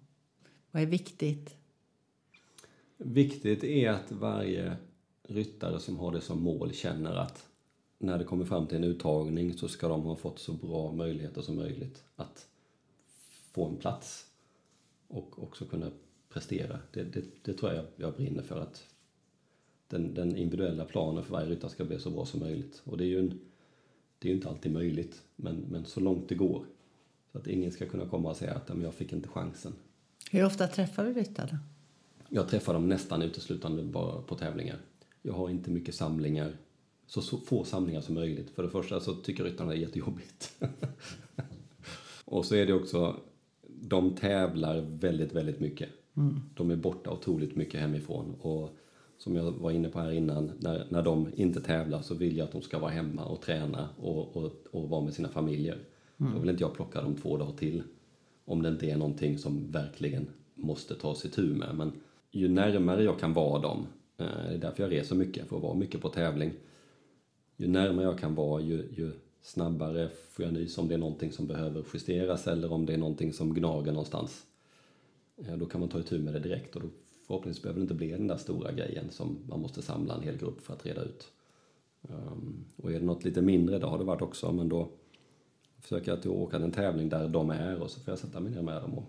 [0.71, 1.55] vad är viktigt?
[2.97, 4.77] Viktigt är att varje
[5.29, 7.47] ryttare som har det som mål känner att
[7.99, 11.43] när det kommer fram till en uttagning så ska de ha fått så bra möjligheter
[11.43, 12.47] som möjligt att
[13.53, 14.26] få en plats
[15.09, 15.91] och också kunna
[16.29, 16.79] prestera.
[16.93, 18.85] Det, det, det tror jag jag brinner för att
[19.89, 22.83] den, den, individuella planen för varje ryttare ska bli så bra som möjligt.
[22.85, 23.41] Och det är ju, en,
[24.18, 26.64] det är inte alltid möjligt, men, men så långt det går
[27.33, 29.72] så att ingen ska kunna komma och säga att jag fick inte chansen.
[30.31, 31.59] Hur ofta träffar du ryttare?
[32.29, 34.79] Jag träffar dem nästan uteslutande bara på tävlingar.
[35.23, 36.57] Jag har inte mycket samlingar,
[37.07, 38.51] så, så få samlingar som möjligt.
[38.51, 40.62] För det första så tycker ryttarna det är jättejobbigt.
[42.25, 43.16] och så är det också,
[43.66, 45.89] de tävlar väldigt, väldigt mycket.
[46.16, 46.41] Mm.
[46.55, 48.35] De är borta otroligt mycket hemifrån.
[48.41, 48.79] Och
[49.19, 52.45] som jag var inne på här innan, när, när de inte tävlar så vill jag
[52.45, 55.79] att de ska vara hemma och träna och, och, och vara med sina familjer.
[56.21, 56.33] Mm.
[56.33, 57.83] Då vill inte jag plocka dem två dagar till.
[58.45, 61.75] Om det inte är någonting som verkligen måste tas itu med.
[61.75, 61.93] Men
[62.31, 63.87] ju närmare jag kan vara dem,
[64.19, 66.53] Eh, det är därför jag reser mycket, för att vara mycket på tävling.
[67.57, 69.12] Ju närmare jag kan vara, ju, ju
[69.43, 72.99] snabbare får jag nys om det är någonting som behöver justeras eller om det är
[72.99, 74.47] någonting som gnager någonstans.
[75.37, 76.89] Eh, då kan man ta itu med det direkt och då
[77.27, 80.37] förhoppningsvis behöver det inte bli den där stora grejen som man måste samla en hel
[80.37, 81.29] grupp för att reda ut.
[82.03, 84.89] Ehm, och är det något lite mindre, det har det varit också, men då
[85.79, 88.53] försöker jag att åka en tävling där de är och så får jag sätta mig
[88.53, 89.05] ner med dem och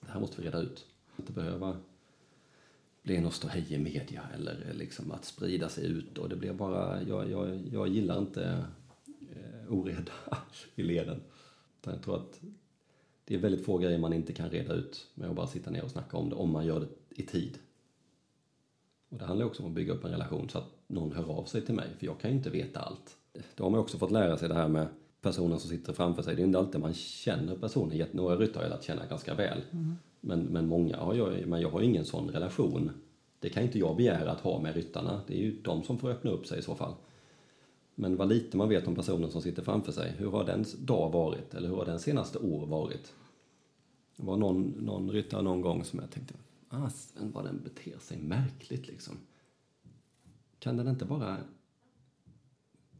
[0.00, 0.86] det här måste vi reda ut.
[1.16, 1.76] Inte behöva
[3.04, 6.52] blir något ståhej i media eller eh, liksom att sprida sig ut och det blir
[6.52, 8.64] bara, jag, jag, jag gillar inte
[9.08, 10.12] eh, oreda
[10.74, 11.20] i leden.
[11.84, 12.40] Jag tror att
[13.24, 15.84] det är väldigt få grejer man inte kan reda ut med att bara sitta ner
[15.84, 17.58] och snacka om det om man gör det i tid.
[19.08, 21.44] Och det handlar också om att bygga upp en relation så att någon hör av
[21.44, 23.16] sig till mig för jag kan ju inte veta allt.
[23.54, 24.86] Då har man också fått lära sig det här med
[25.20, 26.36] personen som sitter framför sig.
[26.36, 28.06] Det är inte alltid man känner personen.
[28.12, 29.62] Några ryttare har jag lärt känna ganska väl.
[29.70, 29.96] Mm.
[30.26, 32.90] Men, men många har jag, men jag har ingen sån relation.
[33.40, 35.20] Det kan inte jag begära att ha med ryttarna.
[35.26, 36.94] Det är ju de som får öppna upp sig i så fall.
[37.94, 40.12] Men vad lite man vet om personen som sitter framför sig.
[40.18, 41.54] Hur har dens dag varit?
[41.54, 43.12] Eller hur har den senaste år varit?
[44.16, 46.34] Det var någon, någon ryttare någon gång som jag tänkte,
[46.68, 49.14] asen vad den beter sig märkligt liksom.
[50.58, 51.36] Kan den inte bara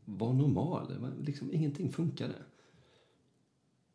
[0.05, 1.13] vara normal.
[1.21, 2.35] Liksom, ingenting funkade.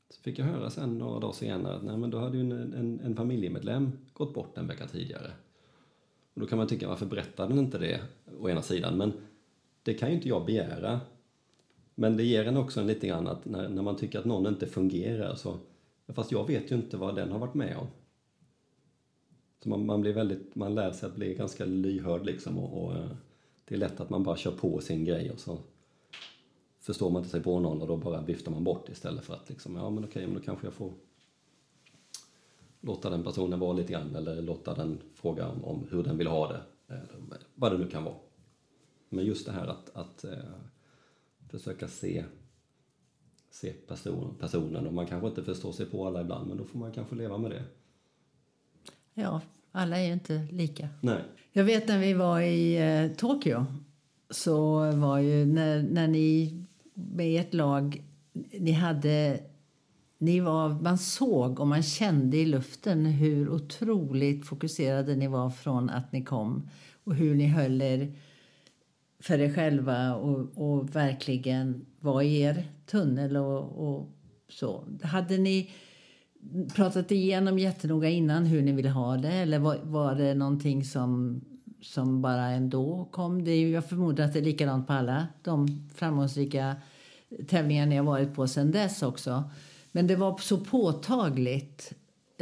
[0.09, 2.73] Så fick jag höra sen några dagar senare att nej, men då hade ju en,
[2.73, 5.31] en, en familjemedlem gått bort en vecka tidigare.
[6.33, 8.01] Och då kan man tycka, varför berättade den inte det
[8.39, 8.97] å ena sidan?
[8.97, 9.13] Men
[9.83, 10.99] det kan ju inte jag begära.
[11.95, 14.47] Men det ger en också en lite grann att när, när man tycker att någon
[14.47, 15.57] inte fungerar så,
[16.07, 17.87] fast jag vet ju inte vad den har varit med om.
[19.63, 22.95] Så man, man blir väldigt, man lär sig att bli ganska lyhörd liksom och, och
[22.95, 23.09] eh,
[23.65, 25.57] det är lätt att man bara kör på sin grej och så
[26.89, 29.49] förstår man inte sig på någon och då bara viftar man bort istället för att
[29.49, 30.93] liksom, ja men okej, men då kanske jag får
[32.81, 36.27] låta den personen vara lite grann eller låta den fråga om, om hur den vill
[36.27, 38.15] ha det, eller vad det nu kan vara.
[39.09, 40.31] Men just det här att, att eh,
[41.49, 42.25] försöka se,
[43.51, 46.79] se person, personen och man kanske inte förstår sig på alla ibland men då får
[46.79, 47.63] man kanske leva med det.
[49.13, 50.89] Ja, alla är ju inte lika.
[51.01, 51.23] Nej.
[51.51, 53.65] Jag vet när vi var i eh, Tokyo
[54.29, 56.59] så var ju när, när ni
[57.11, 58.03] med ert lag,
[58.59, 59.39] ni hade
[60.17, 65.89] ni var, man såg och man kände i luften hur otroligt fokuserade ni var från
[65.89, 66.69] att ni kom
[67.03, 68.13] och hur ni höll er
[69.19, 74.09] för er själva och, och verkligen var i er tunnel och, och
[74.49, 74.83] så.
[75.03, 75.69] Hade ni
[76.75, 81.41] pratat igenom jättenoga innan hur ni ville ha det eller var, var det någonting som,
[81.81, 83.43] som bara ändå kom?
[83.43, 86.75] Det är jag förmodar att det är likadant på alla de framgångsrika
[87.47, 89.43] tävlingar ni har varit på sen dess också.
[89.91, 91.93] Men det var så påtagligt.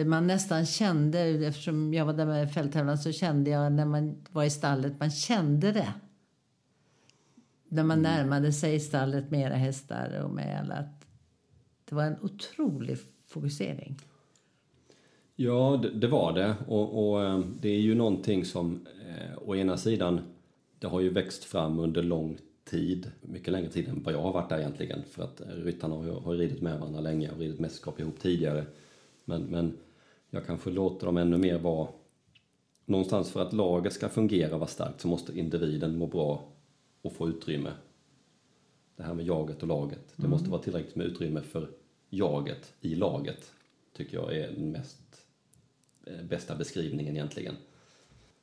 [0.06, 4.44] Man nästan kände, eftersom jag var där med fälttävlan, så kände jag när man var
[4.44, 5.94] i stallet, man kände det.
[7.70, 8.12] När man mm.
[8.12, 10.90] närmade sig stallet med era hästar och med alla.
[11.86, 13.98] Det var en otrolig fokusering.
[15.36, 16.56] Ja, det, det var det.
[16.68, 20.22] Och, och, eh, det är ju någonting som eh, å ena sidan,
[20.80, 22.38] det har ju växt fram under lång
[22.70, 25.04] tid, mycket längre tid än vad jag har varit där egentligen.
[25.04, 28.66] För att ryttarna har, har ridit med varandra länge och ridit mästerskap ihop tidigare.
[29.26, 29.78] Men, men
[30.30, 31.88] jag kanske låter dem ännu mer vara
[32.86, 36.52] någonstans för att laget ska fungera och vara starkt så måste individen må bra
[37.02, 37.72] och få utrymme.
[38.96, 40.14] Det här med jaget och laget.
[40.16, 40.32] Det mm.
[40.32, 41.70] måste vara tillräckligt med utrymme för
[42.10, 43.52] jaget i laget.
[43.94, 45.26] Tycker jag är den mest
[46.06, 47.56] eh, bästa beskrivningen egentligen.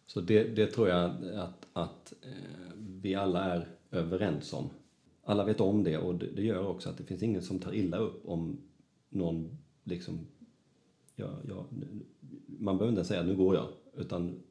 [0.07, 4.71] Så det, det tror jag att, att eh, vi alla är överens om.
[5.25, 7.75] Alla vet om det och det, det, gör också att det finns ingen som tar
[7.75, 8.57] illa upp om
[9.09, 10.27] någon liksom,
[11.17, 11.67] ja, ja,
[12.47, 14.43] man behöver inte säga nu går jag, utan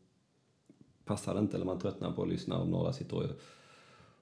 [1.05, 3.23] passar det inte eller man tröttnar på att lyssna om några sitter och,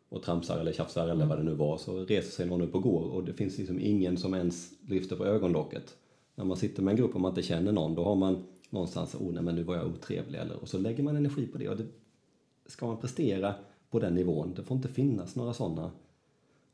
[0.09, 2.83] och tramsar eller tjafsar eller vad det nu var så reser sig någon upp och
[2.83, 5.97] går och det finns liksom ingen som ens lyfter på ögonlocket.
[6.35, 9.15] När man sitter med en grupp och man inte känner någon då har man någonstans,
[9.15, 11.69] oh nej men nu var jag otrevlig eller och så lägger man energi på det
[11.69, 11.85] och det,
[12.65, 13.55] ska man prestera
[13.91, 14.53] på den nivån.
[14.53, 15.91] Det får inte finnas några sådana.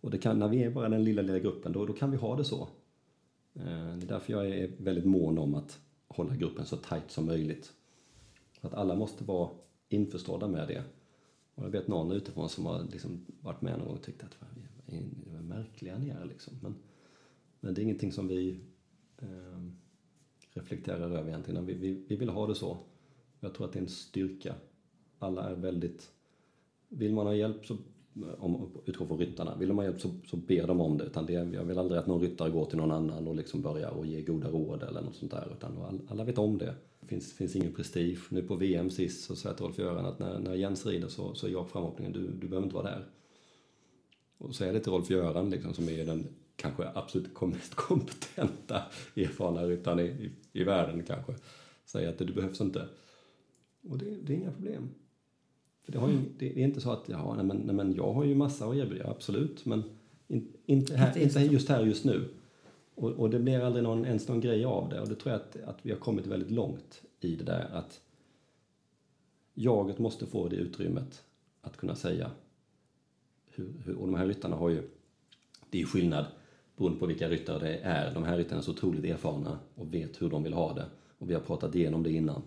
[0.01, 2.17] Och det kan, när vi är bara den lilla, lilla gruppen, då, då kan vi
[2.17, 2.61] ha det så.
[3.53, 7.25] Eh, det är därför jag är väldigt mån om att hålla gruppen så tajt som
[7.25, 7.73] möjligt.
[8.61, 9.49] Att alla måste vara
[9.89, 10.83] införstådda med det.
[11.55, 14.37] Och jag vet någon utifrån som har liksom varit med någon gång och tyckt att
[14.85, 14.97] vi
[15.35, 16.53] är märkliga ni är liksom.
[16.61, 16.75] Men,
[17.59, 18.59] men det är ingenting som vi
[19.17, 19.71] eh,
[20.53, 21.65] reflekterar över egentligen.
[21.65, 22.77] Vi, vi, vi vill ha det så.
[23.39, 24.55] Jag tror att det är en styrka.
[25.19, 26.11] Alla är väldigt
[26.89, 27.77] vill man ha hjälp så
[28.37, 29.55] om, utgår från ryttarna.
[29.55, 31.03] Vill de ha hjälp så, så ber de om det.
[31.03, 33.89] Utan det, jag vill aldrig att någon ryttare går till någon annan och liksom börjar
[33.89, 35.51] och ge goda råd eller något sånt där.
[35.57, 36.75] Utan all, alla vet om det.
[36.99, 38.19] Det finns, finns ingen prestige.
[38.29, 41.35] Nu på VM sist så sa jag till Rolf-Göran att när, när Jens rider så,
[41.35, 43.05] så är jag framhoppningen, du, du behöver inte vara där.
[44.37, 48.81] Och säga det till Rolf-Göran liksom, som är den kanske absolut mest kompetenta
[49.15, 51.33] erfarna ryttaren i, i, i världen kanske.
[51.85, 52.87] Säga att det, du behövs inte.
[53.89, 54.89] Och det, det är inga problem.
[55.87, 58.23] För det, ju, det är inte så att ja, nej, men, nej, men jag har
[58.23, 59.83] ju massa att erbjuda, absolut, men
[60.27, 62.29] in, inte, här, inte just här just nu.
[62.95, 65.41] Och, och, det blir aldrig någon, ens någon grej av det och det tror jag
[65.41, 68.01] att, att vi har kommit väldigt långt i det där att
[69.53, 71.23] jaget måste få det utrymmet
[71.61, 72.31] att kunna säga
[73.51, 74.89] hur, hur, och de här ryttarna har ju,
[75.69, 76.25] det är skillnad
[76.77, 78.13] beroende på vilka ryttare det är.
[78.13, 80.85] De här ryttarna är så otroligt erfarna och vet hur de vill ha det
[81.17, 82.41] och vi har pratat igenom det innan.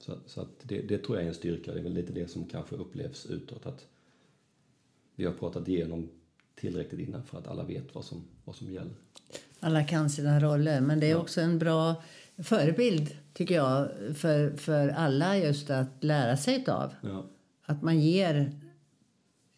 [0.00, 1.72] Så, så att det, det, tror jag är en styrka.
[1.72, 3.66] Det är väl lite det som kanske upplevs utåt.
[3.66, 3.86] Att
[5.14, 6.08] vi har pratat igenom
[6.54, 8.94] tillräckligt innan för att alla vet vad som, vad som gäller.
[9.60, 11.16] Alla kan sina roller, men det är ja.
[11.16, 12.02] också en bra
[12.38, 16.94] förebild tycker jag för, för alla just att lära sig av.
[17.02, 17.26] Ja.
[17.62, 18.60] Att man ger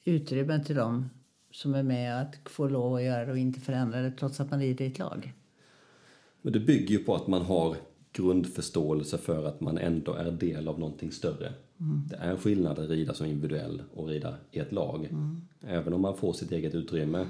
[0.04, 1.10] utrymme till dem
[1.50, 4.50] som är med att få lov att göra det och inte förändra det trots att
[4.50, 5.32] man rider i ett lag.
[6.42, 7.76] Men det bygger ju på att man har
[8.12, 11.52] grundförståelse för att man ändå är del av någonting större.
[11.80, 12.02] Mm.
[12.08, 15.04] Det är skillnad att rida som individuell och rida i ett lag.
[15.04, 15.40] Mm.
[15.60, 17.26] Även om man får sitt eget utrymme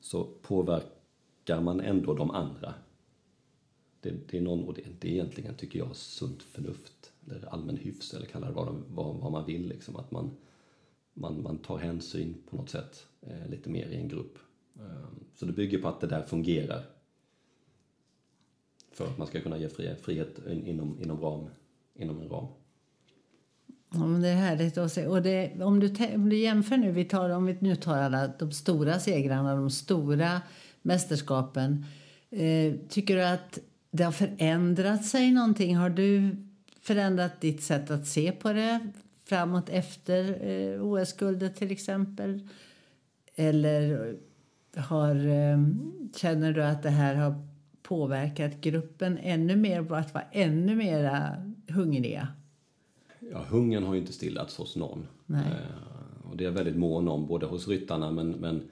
[0.00, 2.74] så påverkar man ändå de andra.
[4.00, 7.12] Det, det, är någon, och det, det är egentligen, tycker jag, sunt förnuft.
[7.26, 9.68] Eller allmän hyfs, eller kalla det vad, vad, vad man vill.
[9.68, 9.96] Liksom.
[9.96, 10.30] Att man,
[11.14, 14.38] man, man tar hänsyn på något sätt eh, lite mer i en grupp.
[14.76, 16.84] Eh, så det bygger på att det där fungerar.
[18.92, 21.46] För att man ska kunna ge frihet, frihet inom, inom, ram,
[21.94, 22.46] inom en ram.
[23.94, 25.06] Ja, men det är härligt att se.
[25.06, 28.28] Och det, om, du, om du jämför nu, vi tar, om vi nu tar alla
[28.38, 30.40] de stora segrarna, de stora
[30.82, 31.84] mästerskapen.
[32.30, 33.58] Eh, tycker du att
[33.90, 35.76] det har förändrat sig någonting?
[35.76, 36.36] Har du
[36.80, 38.92] förändrat ditt sätt att se på det
[39.24, 42.48] framåt efter eh, OS-guldet till exempel?
[43.34, 44.14] Eller
[44.76, 45.58] har, eh,
[46.16, 47.51] känner du att det här har
[47.92, 51.34] påverkat gruppen ännu mer att vara ännu mer
[51.68, 52.28] hungriga?
[53.32, 55.06] Ja, hungern har ju inte stillats hos någon.
[55.26, 55.44] Nej.
[55.46, 58.62] Eh, och det är jag väldigt mån om, både hos ryttarna men, men,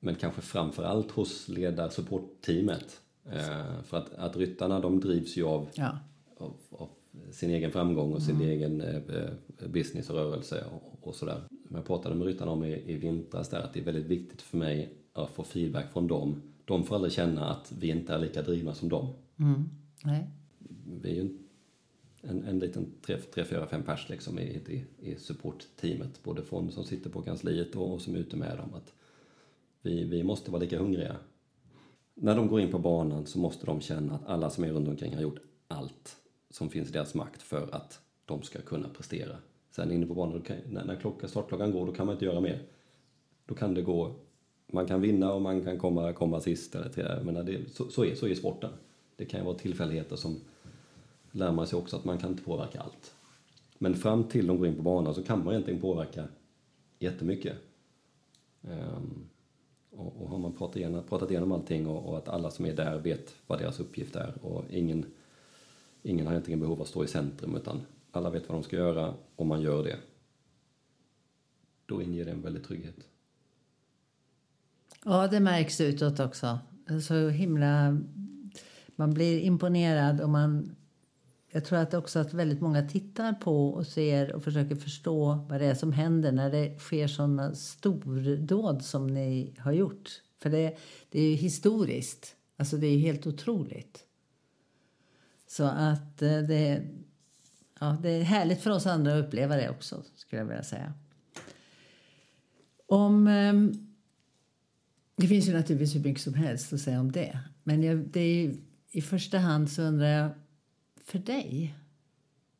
[0.00, 3.00] men kanske framför allt hos ledar supportteamet.
[3.24, 5.98] Eh, för att, att ryttarna de drivs ju av, ja.
[6.36, 6.88] av, av
[7.30, 8.48] sin egen framgång och sin mm.
[8.48, 9.30] egen eh,
[9.68, 11.40] business och rörelse och, och sådär.
[11.70, 14.56] Jag pratade med ryttarna om i, i vintras där att det är väldigt viktigt för
[14.56, 16.42] mig att få feedback från dem.
[16.68, 19.14] De får aldrig känna att vi inte är lika drivna som dem.
[19.38, 19.68] Mm.
[20.04, 20.26] Nej.
[21.02, 21.38] Vi är ju
[22.22, 26.22] en, en liten tre, tre, fyra, fem pers liksom i, i, i supportteamet.
[26.22, 28.74] Både från som sitter på kansliet och, och som är ute med dem.
[28.74, 28.92] Att
[29.82, 31.16] vi, vi måste vara lika hungriga.
[32.14, 34.88] När de går in på banan så måste de känna att alla som är runt
[34.88, 36.16] omkring har gjort allt
[36.50, 39.36] som finns i deras makt för att de ska kunna prestera.
[39.70, 42.62] Sen inne på banan, när, när klocka, startklockan går, då kan man inte göra mer.
[43.46, 44.14] Då kan det gå,
[44.72, 48.04] man kan vinna och man kan komma, komma sist eller till, menar, det, så, så,
[48.04, 48.70] är, så är sporten.
[49.16, 50.40] Det kan ju vara tillfälligheter som
[51.30, 53.14] lär man sig också att man kan inte påverka allt.
[53.78, 56.24] Men fram till de går in på banan så kan man egentligen påverka
[56.98, 57.56] jättemycket.
[58.62, 59.28] Um,
[59.90, 62.76] och, och har man pratat igenom, pratat igenom allting och, och, att alla som är
[62.76, 65.06] där vet vad deras uppgift är och ingen,
[66.02, 68.76] ingen har egentligen behov av att stå i centrum utan alla vet vad de ska
[68.76, 69.96] göra och man gör det.
[71.86, 73.08] Då inger det en väldig trygghet.
[75.10, 76.58] Ja, det märks utåt också.
[77.02, 78.00] Så himla...
[78.96, 80.76] Man blir imponerad och man
[81.50, 85.60] jag tror att också att väldigt många tittar på och ser och försöker förstå vad
[85.60, 90.22] det är som händer när det sker såna stordåd som ni har gjort.
[90.38, 90.76] För det,
[91.10, 92.36] det är ju historiskt.
[92.56, 94.04] Alltså det är helt otroligt.
[95.46, 96.82] Så att eh, det,
[97.80, 100.92] ja, det är härligt för oss andra att uppleva det också, skulle jag vilja säga.
[102.86, 103.26] Om...
[103.26, 103.87] Ehm,
[105.20, 107.38] det finns ju naturligtvis hur mycket som helst att säga om det.
[107.62, 108.54] Men jag, det är,
[108.90, 110.30] i första hand så undrar jag
[111.04, 111.74] för dig?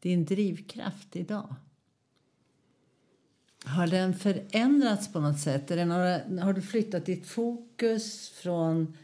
[0.00, 1.54] Din drivkraft idag?
[3.64, 5.70] Har den förändrats på något sätt?
[5.70, 8.96] Är några, har du flyttat ditt fokus från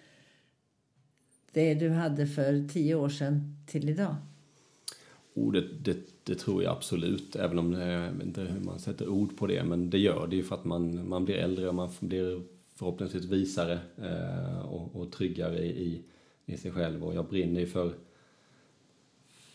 [1.52, 4.16] det du hade för tio år sedan till idag?
[5.34, 9.38] Oh, det, det, det tror jag absolut, även om det, inte hur man sätter ord
[9.38, 9.64] på det.
[9.64, 13.24] Men det gör det ju för att man, man blir äldre och man blir förhoppningsvis
[13.24, 16.02] visare eh, och, och tryggare i,
[16.46, 17.04] i sig själv.
[17.04, 17.94] Och jag brinner ju för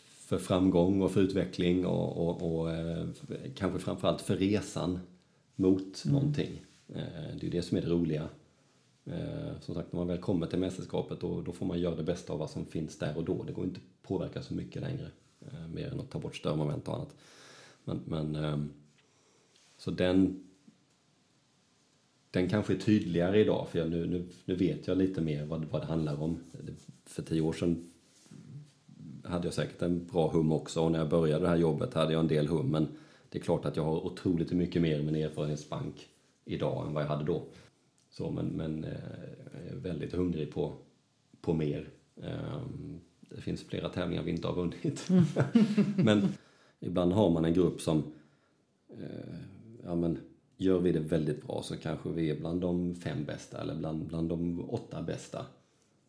[0.04, 3.06] för framgång och för utveckling och, och, och eh,
[3.54, 5.00] kanske framförallt för resan
[5.56, 6.14] mot mm.
[6.14, 6.64] någonting.
[6.88, 8.28] Eh, det är det som är det roliga.
[9.60, 12.32] Som sagt, när man väl kommer till mästerskapet då, då får man göra det bästa
[12.32, 13.42] av vad som finns där och då.
[13.42, 15.10] Det går inte att påverka så mycket längre,
[15.74, 17.14] mer än att ta bort störmoment och annat.
[17.84, 18.70] Men, men ehm,
[19.78, 20.49] så den
[22.30, 25.64] den kanske är tydligare idag, för jag, nu, nu, nu vet jag lite mer vad,
[25.64, 26.40] vad det handlar om.
[27.04, 27.90] För tio år sedan
[29.24, 32.12] hade jag säkert en bra hum också och när jag började det här jobbet hade
[32.12, 32.88] jag en del hum men
[33.28, 36.08] det är klart att jag har otroligt mycket mer i min erfarenhetsbank
[36.44, 37.46] idag än vad jag hade då.
[38.10, 38.90] Så, men, men eh,
[39.66, 40.74] jag är väldigt hungrig på,
[41.40, 41.88] på mer.
[42.22, 45.08] Ehm, det finns flera tävlingar vi inte har vunnit.
[45.10, 45.24] Mm.
[46.04, 46.28] men
[46.80, 48.12] ibland har man en grupp som
[48.88, 49.36] eh,
[49.84, 50.18] ja, men,
[50.60, 54.06] gör vi det väldigt bra så kanske vi är bland de fem bästa eller bland,
[54.06, 55.46] bland de åtta bästa.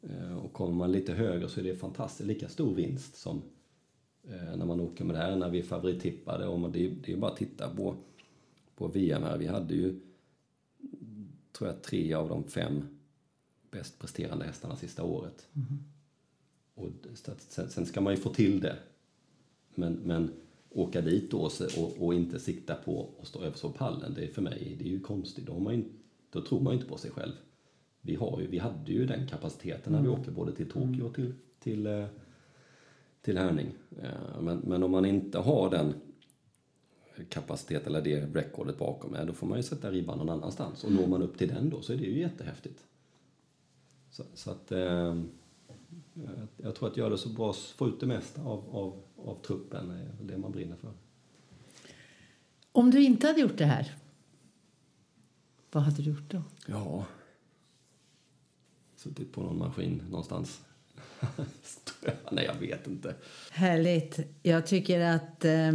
[0.01, 3.41] Eh, och kommer man lite högre så är det fantastiskt lika stor vinst som
[4.23, 6.47] eh, när man åker med det här, när vi är favorittippade.
[6.47, 7.95] Och det, är, bara att titta på,
[8.75, 9.37] på VM här.
[9.37, 9.99] Vi hade ju,
[11.51, 12.83] tror jag, tre av de fem
[13.71, 15.47] bäst presterande hästarna sista året.
[15.53, 15.83] Mm.
[16.75, 16.89] Och
[17.49, 18.77] sen, sen, ska man ju få till det.
[19.75, 20.31] Men, men
[20.73, 24.27] åka dit då och, och, inte sikta på att stå överst på pallen, det är
[24.27, 25.45] för mig det är ju konstigt.
[25.45, 25.85] Då, man,
[26.29, 27.33] då tror man ju inte på sig själv
[28.01, 30.21] vi, har ju, vi hade ju den kapaciteten när vi mm.
[30.21, 32.05] åker både till Tokyo och till, till, eh,
[33.21, 33.73] till Härning.
[34.01, 35.93] Eh, men, men om man inte har den
[37.29, 40.83] kapacitet eller det recordet bakom, då får man ju sätta ribban någon annanstans.
[40.83, 42.85] Och når man upp till den då så är det ju jättehäftigt.
[44.09, 45.21] Så, så att, eh,
[46.57, 49.91] jag tror att göra det så bra, få ut det mesta av, av, av truppen
[49.91, 50.93] är det man brinner för.
[52.71, 53.95] Om du inte hade gjort det här,
[55.71, 56.43] vad hade du gjort då?
[56.67, 57.05] Ja,
[58.95, 60.61] suttit på någon maskin någonstans.
[62.31, 63.15] Nej, jag vet inte.
[63.51, 64.19] Härligt.
[64.43, 65.71] Jag tycker att eh,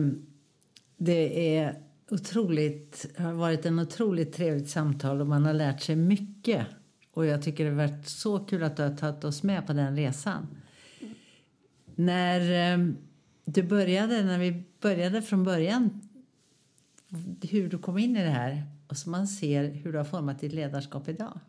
[0.96, 6.66] det är otroligt, har varit en otroligt trevligt samtal och man har lärt sig mycket.
[7.12, 9.72] Och jag tycker det har varit så kul att du har tagit oss med på
[9.72, 10.46] den resan.
[11.94, 12.92] När eh,
[13.46, 16.08] du började, när vi började från början,
[17.42, 20.40] hur du kom in i det här och så man ser hur du har format
[20.40, 21.40] ditt ledarskap idag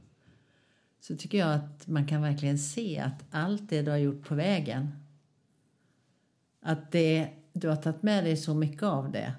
[0.99, 4.35] så tycker jag att man kan verkligen se att allt det du har gjort på
[4.35, 4.91] vägen
[6.61, 9.33] att det, du har tagit med dig så mycket av det.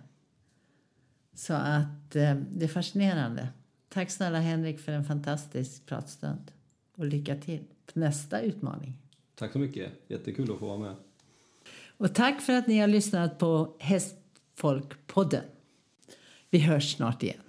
[1.34, 3.48] Så att eh, det är fascinerande.
[3.88, 6.52] Tack snälla Henrik för en fantastisk pratstund.
[6.96, 8.98] Och lycka till på nästa utmaning.
[9.34, 9.92] Tack så mycket.
[10.08, 10.96] Jättekul att få vara med.
[11.98, 15.44] Och tack för att ni har lyssnat på Hästfolkpodden.
[16.50, 17.47] Vi hörs snart igen.